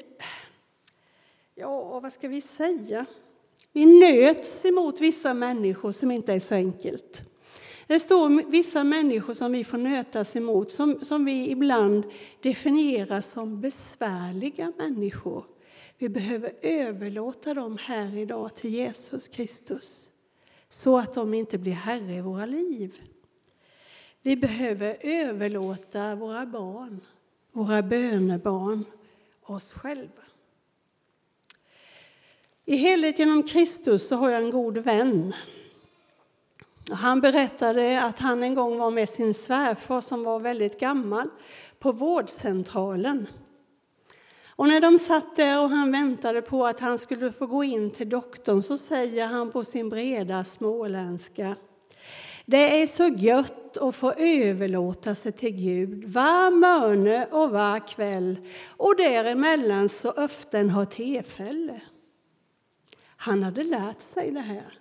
Ja, 1.56 2.00
vad 2.00 2.14
ska 2.14 2.28
vi 2.28 2.42
säga? 2.42 3.06
Vi 3.72 3.86
nöts 3.86 4.66
emot 4.66 5.02
vissa 5.02 5.34
människor 5.34 5.92
som 5.92 6.12
inte 6.12 6.34
är 6.34 6.40
så 6.40 6.56
enkelt. 6.56 7.24
Det 7.88 8.00
står 8.00 8.52
vissa 8.52 8.84
människor 8.84 9.34
som 9.34 9.52
vi 9.52 9.64
får 9.64 9.78
nötas 9.78 10.36
emot, 10.36 10.72
som, 10.72 11.00
som 11.06 11.26
vi 11.26 11.52
ibland 11.52 12.04
definierar 12.42 13.22
som 13.22 13.62
besvärliga 13.62 14.74
människor. 14.78 15.46
Vi 15.98 16.10
behöver 16.10 16.54
överlåta 16.62 17.54
dem 17.54 17.78
här 17.82 18.18
idag 18.18 18.56
till 18.56 18.70
Jesus 18.70 19.28
Kristus 19.28 20.10
så 20.70 20.98
att 20.98 21.14
de 21.14 21.34
inte 21.34 21.58
blir 21.58 21.74
herre 21.74 22.14
i 22.14 22.22
våra 22.22 22.46
liv. 22.46 23.02
Vi 24.22 24.36
behöver 24.36 24.98
överlåta 25.02 26.16
våra 26.16 26.46
barn, 26.46 27.02
våra 27.52 27.82
bönebarn, 27.82 28.86
oss 29.42 29.72
själva. 29.72 30.24
I 32.66 32.76
helhet 32.76 33.20
genom 33.20 33.44
Kristus 33.44 34.08
så 34.08 34.16
har 34.16 34.30
jag 34.30 34.44
en 34.44 34.52
god 34.52 34.78
vän 34.78 35.34
han 36.92 37.22
berättade 37.22 38.02
att 38.04 38.20
han 38.20 38.44
en 38.44 38.56
gång 38.56 38.78
var 38.78 38.92
med 38.92 39.10
sin 39.10 39.34
svärfar 39.34 40.02
som 40.02 40.24
var 40.24 40.40
väldigt 40.40 40.80
gammal 40.80 41.30
på 41.80 41.92
vårdcentralen. 41.92 43.28
Och 44.48 44.68
när 44.68 44.82
de 44.82 45.00
satt 45.00 45.36
där 45.36 45.64
och 45.64 45.70
han 45.70 45.92
väntade 45.92 46.42
på 46.42 46.66
att 46.66 46.80
han 46.80 46.98
skulle 46.98 47.32
få 47.32 47.46
gå 47.46 47.64
in 47.64 47.92
till 47.92 48.10
doktorn 48.10 48.62
så 48.62 48.78
säger 48.78 49.28
han 49.28 49.52
på 49.52 49.64
sin 49.64 49.90
breda 49.90 50.44
småländska 50.44 51.56
det 52.46 52.82
är 52.82 52.88
så 52.88 53.08
gött 53.08 53.78
att 53.78 53.96
få 53.96 54.12
överlåta 54.12 55.16
sig 55.16 55.32
till 55.32 55.56
Gud 55.56 56.04
var 56.04 56.52
morgon 56.52 57.28
och 57.32 57.52
var 57.52 57.88
kväll 57.88 58.38
och 58.68 58.98
däremellan 58.98 59.90
så 59.90 60.12
ofta 60.12 60.64
har 60.64 60.86
tillfälle. 60.86 61.82
Han 63.18 63.44
hade 63.44 63.64
lärt 63.64 64.02
sig 64.02 64.32
det 64.32 64.42
här 64.42 64.80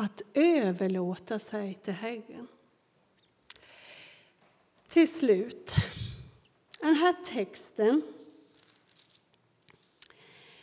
att 0.00 0.22
överlåta 0.34 1.38
sig 1.38 1.74
till 1.74 1.92
Herren. 1.92 2.48
Till 4.88 5.08
slut, 5.08 5.74
den 6.80 6.94
här 6.94 7.14
texten 7.24 8.02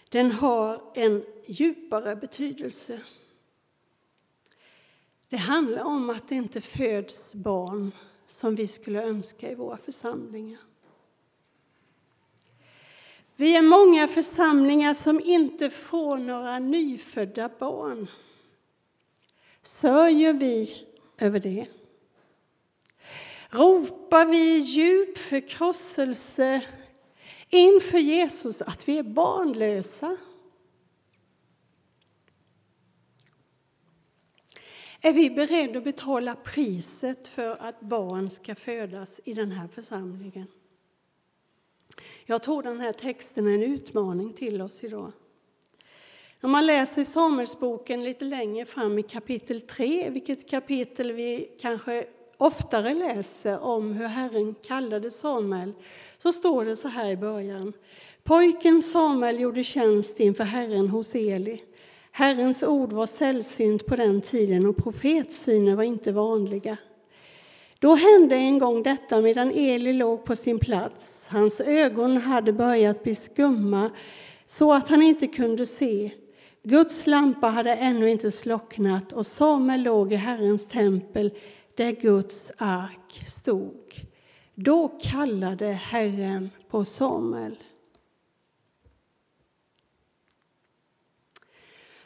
den 0.09 0.31
har 0.31 0.81
en 0.93 1.25
djupare 1.45 2.15
betydelse. 2.15 3.01
Det 5.29 5.37
handlar 5.37 5.83
om 5.83 6.09
att 6.09 6.27
det 6.27 6.35
inte 6.35 6.61
föds 6.61 7.33
barn 7.33 7.91
som 8.25 8.55
vi 8.55 8.67
skulle 8.67 9.03
önska 9.03 9.51
i 9.51 9.55
våra 9.55 9.77
församlingar. 9.77 10.61
Vi 13.35 13.55
är 13.55 13.61
många 13.61 14.07
församlingar 14.07 14.93
som 14.93 15.19
inte 15.19 15.69
får 15.69 16.17
några 16.17 16.59
nyfödda 16.59 17.49
barn. 17.59 18.07
Sörjer 19.81 20.33
vi 20.33 20.85
över 21.17 21.39
det? 21.39 21.67
Ropar 23.49 24.25
vi 24.25 24.55
i 24.55 24.59
djup 24.59 25.17
förkrosselse 25.17 26.61
inför 27.49 27.97
Jesus 27.97 28.61
att 28.61 28.87
vi 28.87 28.97
är 28.97 29.03
barnlösa? 29.03 30.17
Är 35.01 35.13
vi 35.13 35.29
beredda 35.29 35.77
att 35.77 35.83
betala 35.83 36.35
priset 36.35 37.27
för 37.27 37.61
att 37.61 37.79
barn 37.79 38.29
ska 38.29 38.55
födas 38.55 39.19
i 39.23 39.33
den 39.33 39.51
här 39.51 39.67
församlingen? 39.67 40.47
Jag 42.25 42.43
tror 42.43 42.63
den 42.63 42.79
här 42.79 42.93
texten 42.93 43.47
är 43.47 43.53
en 43.53 43.63
utmaning 43.63 44.33
till 44.33 44.61
oss 44.61 44.83
idag. 44.83 45.11
Om 46.41 46.51
man 46.51 46.65
läser 46.65 47.03
Samuelsboken 47.03 48.03
lite 48.03 48.25
längre 48.25 48.65
fram 48.65 48.99
i 48.99 49.03
kapitel 49.03 49.61
3, 49.61 50.09
vilket 50.09 50.49
kapitel 50.49 51.11
vi 51.11 51.49
kanske 51.61 52.05
oftare 52.37 52.93
läser 52.93 53.59
om 53.59 53.93
hur 53.93 54.07
Herren 54.07 54.55
kallade 54.63 55.11
Samuel, 55.11 55.73
så 56.17 56.33
står 56.33 56.65
det 56.65 56.75
så 56.75 56.87
här 56.87 57.09
i 57.09 57.17
början. 57.17 57.73
Pojken 58.23 58.81
Samuel 58.81 59.39
gjorde 59.39 59.63
tjänst 59.63 60.19
inför 60.19 60.43
Herren 60.43 60.89
hos 60.89 61.15
Eli. 61.15 61.61
Herrens 62.11 62.63
ord 62.63 62.93
var 62.93 63.05
sällsynt 63.05 63.85
på 63.85 63.95
den 63.95 64.21
tiden 64.21 64.65
och 64.65 64.77
profetsyner 64.77 65.75
var 65.75 65.83
inte 65.83 66.11
vanliga. 66.11 66.77
Då 67.79 67.95
hände 67.95 68.35
en 68.35 68.59
gång 68.59 68.83
detta 68.83 69.21
medan 69.21 69.51
Eli 69.51 69.93
låg 69.93 70.25
på 70.25 70.35
sin 70.35 70.59
plats. 70.59 71.23
Hans 71.27 71.59
ögon 71.59 72.17
hade 72.17 72.53
börjat 72.53 73.03
bli 73.03 73.15
skumma 73.15 73.89
så 74.45 74.73
att 74.73 74.87
han 74.87 75.01
inte 75.01 75.27
kunde 75.27 75.65
se. 75.65 76.11
Guds 76.67 77.07
lampa 77.07 77.47
hade 77.47 77.75
ännu 77.75 78.09
inte 78.09 78.31
slocknat 78.31 79.11
och 79.11 79.25
Samuel 79.25 79.83
låg 79.83 80.13
i 80.13 80.15
Herrens 80.15 80.67
tempel 80.67 81.37
där 81.75 81.91
Guds 81.91 82.51
ark 82.57 83.27
stod. 83.27 84.07
Då 84.55 84.87
kallade 84.87 85.65
Herren 85.65 86.49
på 86.69 86.85
Samuel. 86.85 87.57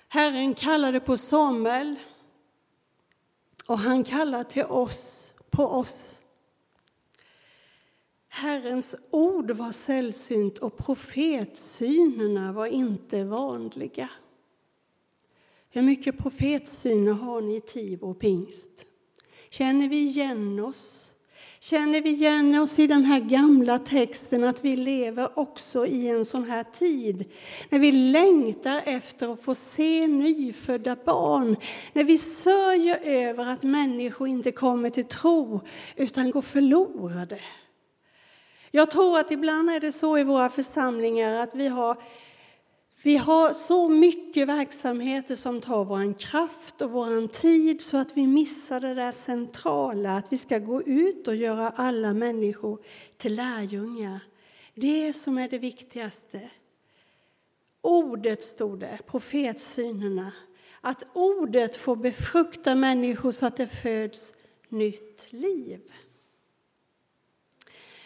Herren 0.07 0.53
kallade 0.53 0.99
på 0.99 1.17
Samuel 1.17 1.95
och 3.67 3.79
han 3.79 4.03
kallar 4.03 4.43
till 4.43 4.65
oss, 4.65 5.31
på 5.49 5.63
oss. 5.63 6.21
Herrens 8.27 8.95
ord 9.09 9.51
var 9.51 9.71
sällsynt 9.71 10.57
och 10.57 10.77
profetsynerna 10.77 12.51
var 12.51 12.65
inte 12.65 13.23
vanliga. 13.23 14.09
Hur 15.71 15.81
mycket 15.81 16.17
profetsyner 16.17 17.11
har 17.11 17.41
ni 17.41 17.55
i 17.55 17.61
Tibro 17.61 18.09
och 18.09 18.19
pingst? 18.19 18.69
Känner 19.49 19.89
vi 19.89 19.97
igen 19.97 20.59
oss? 20.59 21.11
Känner 21.59 22.01
vi 22.01 22.09
igen 22.09 22.55
oss 22.55 22.79
i 22.79 22.87
den 22.87 23.05
här 23.05 23.19
gamla 23.19 23.79
texten 23.79 24.43
att 24.43 24.65
vi 24.65 24.75
lever 24.75 25.39
också 25.39 25.85
i 25.85 26.07
en 26.07 26.25
sån 26.25 26.43
här 26.43 26.63
tid? 26.63 27.25
När 27.69 27.79
vi 27.79 27.91
längtar 27.91 28.81
efter 28.85 29.33
att 29.33 29.41
få 29.41 29.55
se 29.55 30.07
nyfödda 30.07 30.97
barn, 31.05 31.55
när 31.93 32.03
vi 32.03 32.17
sörjer 32.17 32.99
över 33.03 33.45
att 33.45 33.63
människor 33.63 34.27
inte 34.27 34.51
kommer 34.51 34.89
till 34.89 35.05
tro 35.05 35.61
utan 35.95 36.31
går 36.31 36.41
förlorade. 36.41 37.39
Jag 38.71 38.91
tror 38.91 39.19
att 39.19 39.31
ibland 39.31 39.69
är 39.69 39.79
det 39.79 39.91
så 39.91 40.17
i 40.17 40.23
våra 40.23 40.49
församlingar 40.49 41.43
att 41.43 41.55
vi 41.55 41.67
har 41.67 41.97
vi 43.03 43.17
har 43.17 43.53
så 43.53 43.89
mycket 43.89 44.47
verksamheter 44.47 45.35
som 45.35 45.61
tar 45.61 45.85
vår 45.85 46.19
kraft 46.19 46.81
och 46.81 46.91
vår 46.91 47.27
tid 47.27 47.81
så 47.81 47.97
att 47.97 48.17
vi 48.17 48.27
missar 48.27 48.79
det 48.79 48.93
där 48.93 49.11
centrala, 49.11 50.17
att 50.17 50.33
vi 50.33 50.37
ska 50.37 50.57
gå 50.57 50.81
ut 50.81 51.27
och 51.27 51.35
göra 51.35 51.69
alla 51.69 52.13
människor 52.13 52.79
till 53.17 53.35
lärjungar. 53.35 54.19
Det 54.73 55.13
som 55.13 55.37
är 55.37 55.49
det 55.49 55.57
viktigaste. 55.57 56.49
Ordet 57.81 58.43
stod 58.43 58.79
det, 58.79 58.99
profetsynerna. 59.07 60.31
Att 60.81 61.03
ordet 61.13 61.75
får 61.75 61.95
befrukta 61.95 62.75
människor 62.75 63.31
så 63.31 63.45
att 63.45 63.57
det 63.57 63.67
föds 63.67 64.33
nytt 64.69 65.25
liv. 65.29 65.81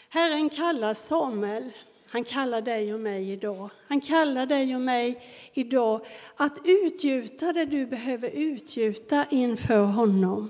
Herren 0.10 0.50
kallar 0.50 0.94
Samuel 0.94 1.72
han 2.14 2.24
kallar 2.24 2.62
dig 2.62 2.94
och 2.94 3.00
mig 3.00 3.32
idag. 3.32 3.70
Han 3.88 4.02
kallar 4.02 4.46
dig 4.46 4.76
och 4.76 4.82
mig 4.82 5.22
idag 5.54 6.06
att 6.36 6.58
utgjuta 6.64 7.54
det 7.54 7.66
du 7.66 7.86
behöver 7.86 8.30
utgjuta 8.30 9.26
inför 9.32 9.84
honom. 9.84 10.50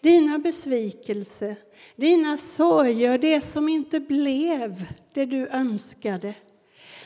Dina 0.00 0.38
besvikelser, 0.38 1.56
dina 1.96 2.36
sorger, 2.36 3.18
det 3.18 3.40
som 3.40 3.68
inte 3.68 4.00
blev 4.00 4.86
det 5.12 5.24
du 5.24 5.48
önskade. 5.48 6.34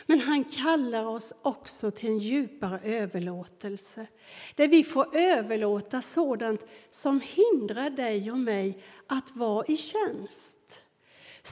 Men 0.07 0.21
han 0.21 0.45
kallar 0.45 1.07
oss 1.07 1.33
också 1.43 1.91
till 1.91 2.09
en 2.09 2.19
djupare 2.19 2.81
överlåtelse 2.83 4.07
där 4.55 4.69
vi 4.69 4.85
får 4.85 5.17
överlåta 5.17 6.03
sådant 6.03 6.67
som 6.91 7.21
hindrar 7.21 7.91
dig 7.91 8.31
och 8.31 8.39
mig 8.39 8.79
att 9.07 9.37
vara 9.37 9.65
i 9.69 9.77
tjänst. 9.77 10.58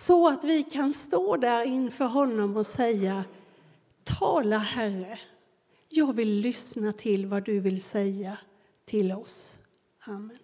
Så 0.05 0.29
att 0.29 0.45
vi 0.45 0.63
kan 0.63 0.95
stå 0.95 1.37
där 1.37 1.63
inför 1.63 2.05
honom 2.05 2.57
och 2.57 2.67
säga 2.67 3.25
Tala, 4.05 4.59
Herre. 4.59 5.19
Jag 5.89 6.17
vill 6.17 6.41
lyssna 6.41 6.93
till 6.93 7.27
vad 7.27 7.45
du 7.45 7.61
vill 7.61 7.83
säga 7.83 8.39
till 8.85 9.13
oss. 9.13 9.59
Amen. 10.01 10.39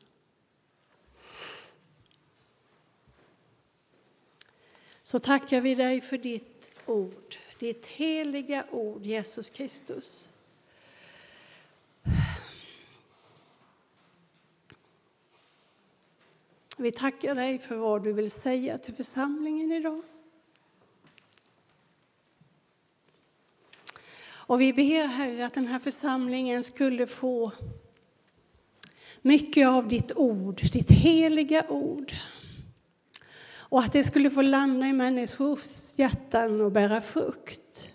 Så 5.02 5.18
tackar 5.18 5.60
vi 5.60 5.74
dig 5.74 6.00
för 6.00 6.18
ditt 6.18 6.80
ord, 6.86 7.36
ditt 7.58 7.86
heliga 7.86 8.64
ord, 8.70 9.06
Jesus 9.06 9.50
Kristus. 9.50 10.28
Vi 16.76 16.92
tackar 16.92 17.34
dig 17.34 17.58
för 17.58 17.76
vad 17.76 18.04
du 18.04 18.12
vill 18.12 18.30
säga 18.30 18.78
till 18.78 18.94
församlingen 18.94 19.72
idag. 19.72 20.02
Och 24.24 24.60
vi 24.60 24.72
ber, 24.72 25.06
Herre, 25.06 25.46
att 25.46 25.54
den 25.54 25.66
här 25.66 25.78
församlingen 25.78 26.64
skulle 26.64 27.06
få 27.06 27.52
mycket 29.22 29.68
av 29.68 29.88
ditt 29.88 30.12
ord, 30.16 30.60
ditt 30.72 30.90
heliga 30.90 31.64
ord. 31.68 32.12
Och 33.54 33.80
att 33.80 33.92
det 33.92 34.04
skulle 34.04 34.30
få 34.30 34.42
landa 34.42 34.86
i 34.86 34.92
människors 34.92 35.98
hjärtan 35.98 36.60
och 36.60 36.72
bära 36.72 37.00
frukt. 37.00 37.88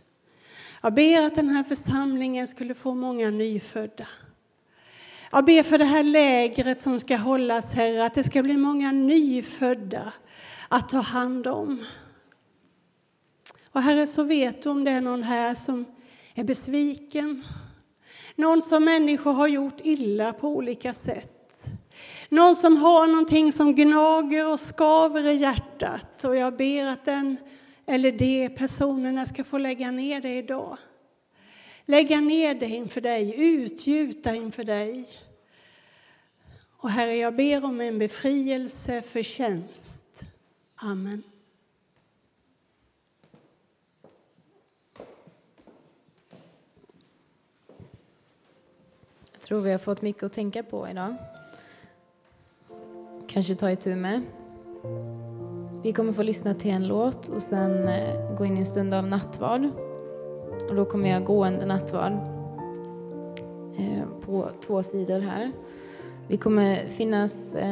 Jag 0.82 0.94
ber 0.94 1.28
att 1.28 1.36
den 1.36 1.50
här 1.50 1.64
församlingen 1.64 2.48
skulle 2.48 2.76
få 2.76 2.96
många 2.96 3.30
nyfödda. 3.30 4.08
Jag 5.32 5.46
ber 5.46 5.64
för 5.64 5.78
det 5.78 5.86
här 5.86 6.04
lägret 6.04 6.82
som 6.82 7.00
ska 7.00 7.16
hållas, 7.16 7.74
Herre, 7.74 8.06
att 8.06 8.14
det 8.14 8.24
ska 8.24 8.44
bli 8.44 8.58
många 8.58 8.92
nyfödda 8.92 10.14
att 10.68 10.90
ta 10.90 11.00
hand 11.00 11.48
om. 11.48 11.86
Och 13.72 13.82
Herre, 13.82 14.08
så 14.08 14.24
vet 14.24 14.64
du 14.64 14.70
om 14.70 14.84
det 14.84 14.92
är 14.92 15.02
någon 15.02 15.24
här 15.24 15.54
som 15.54 15.86
är 16.36 16.44
besviken. 16.44 17.44
Någon 18.36 18.62
som 18.62 18.86
människor 18.86 19.34
har 19.34 19.48
gjort 19.48 19.82
illa 19.84 20.34
på 20.34 20.48
olika 20.48 20.94
sätt. 20.94 21.64
Någon 22.30 22.56
som 22.56 22.78
har 22.78 23.08
någonting 23.08 23.52
som 23.52 23.76
gnager 23.76 24.52
och 24.52 24.60
skaver 24.60 25.28
i 25.28 25.34
hjärtat. 25.34 26.24
Och 26.24 26.36
jag 26.36 26.58
ber 26.58 26.84
att 26.84 27.06
den 27.06 27.38
eller 27.86 28.12
de 28.12 28.50
personerna 28.50 29.26
ska 29.26 29.44
få 29.44 29.58
lägga 29.58 29.92
ner 29.92 30.22
det 30.22 30.34
idag 30.34 30.78
lägga 31.88 32.20
ner 32.20 32.56
det 32.56 32.66
inför 32.66 33.02
dig, 33.02 33.34
utgjuta 33.38 34.36
inför 34.36 34.64
dig. 34.64 35.10
Och 36.78 36.90
Herre, 36.90 37.16
jag 37.16 37.36
ber 37.36 37.66
om 37.66 37.82
en 37.82 38.00
befrielse 38.00 39.02
för 39.02 39.24
tjänst. 39.24 40.24
Amen. 40.76 41.24
Jag 49.32 49.42
tror 49.42 49.62
vi 49.62 49.72
har 49.72 49.78
fått 49.78 50.02
mycket 50.02 50.24
att 50.24 50.34
tänka 50.34 50.64
på 50.64 50.90
idag. 50.90 51.16
Kanske 53.28 53.56
ta 53.56 53.72
itu 53.72 53.96
med. 53.96 54.22
Vi 55.84 55.94
kommer 55.94 56.14
få 56.14 56.24
lyssna 56.24 56.54
till 56.54 56.72
en 56.72 56.88
låt 56.88 57.28
och 57.28 57.42
sen 57.42 57.88
eh, 57.88 58.36
gå 58.38 58.46
in 58.46 58.56
i 58.56 58.60
en 58.60 58.66
stund 58.66 58.94
av 58.94 59.08
nattvard. 59.08 59.87
Och 60.70 60.76
då 60.76 60.86
kommer 60.86 61.10
jag 61.10 61.24
gående 61.24 61.66
nattvard 61.66 62.14
eh, 63.78 64.26
på 64.26 64.50
två 64.68 64.84
sidor 64.84 65.20
här. 65.20 65.52
Vi 66.28 66.38
kommer 66.38 66.86
finnas 66.86 67.56
eh, 67.56 67.66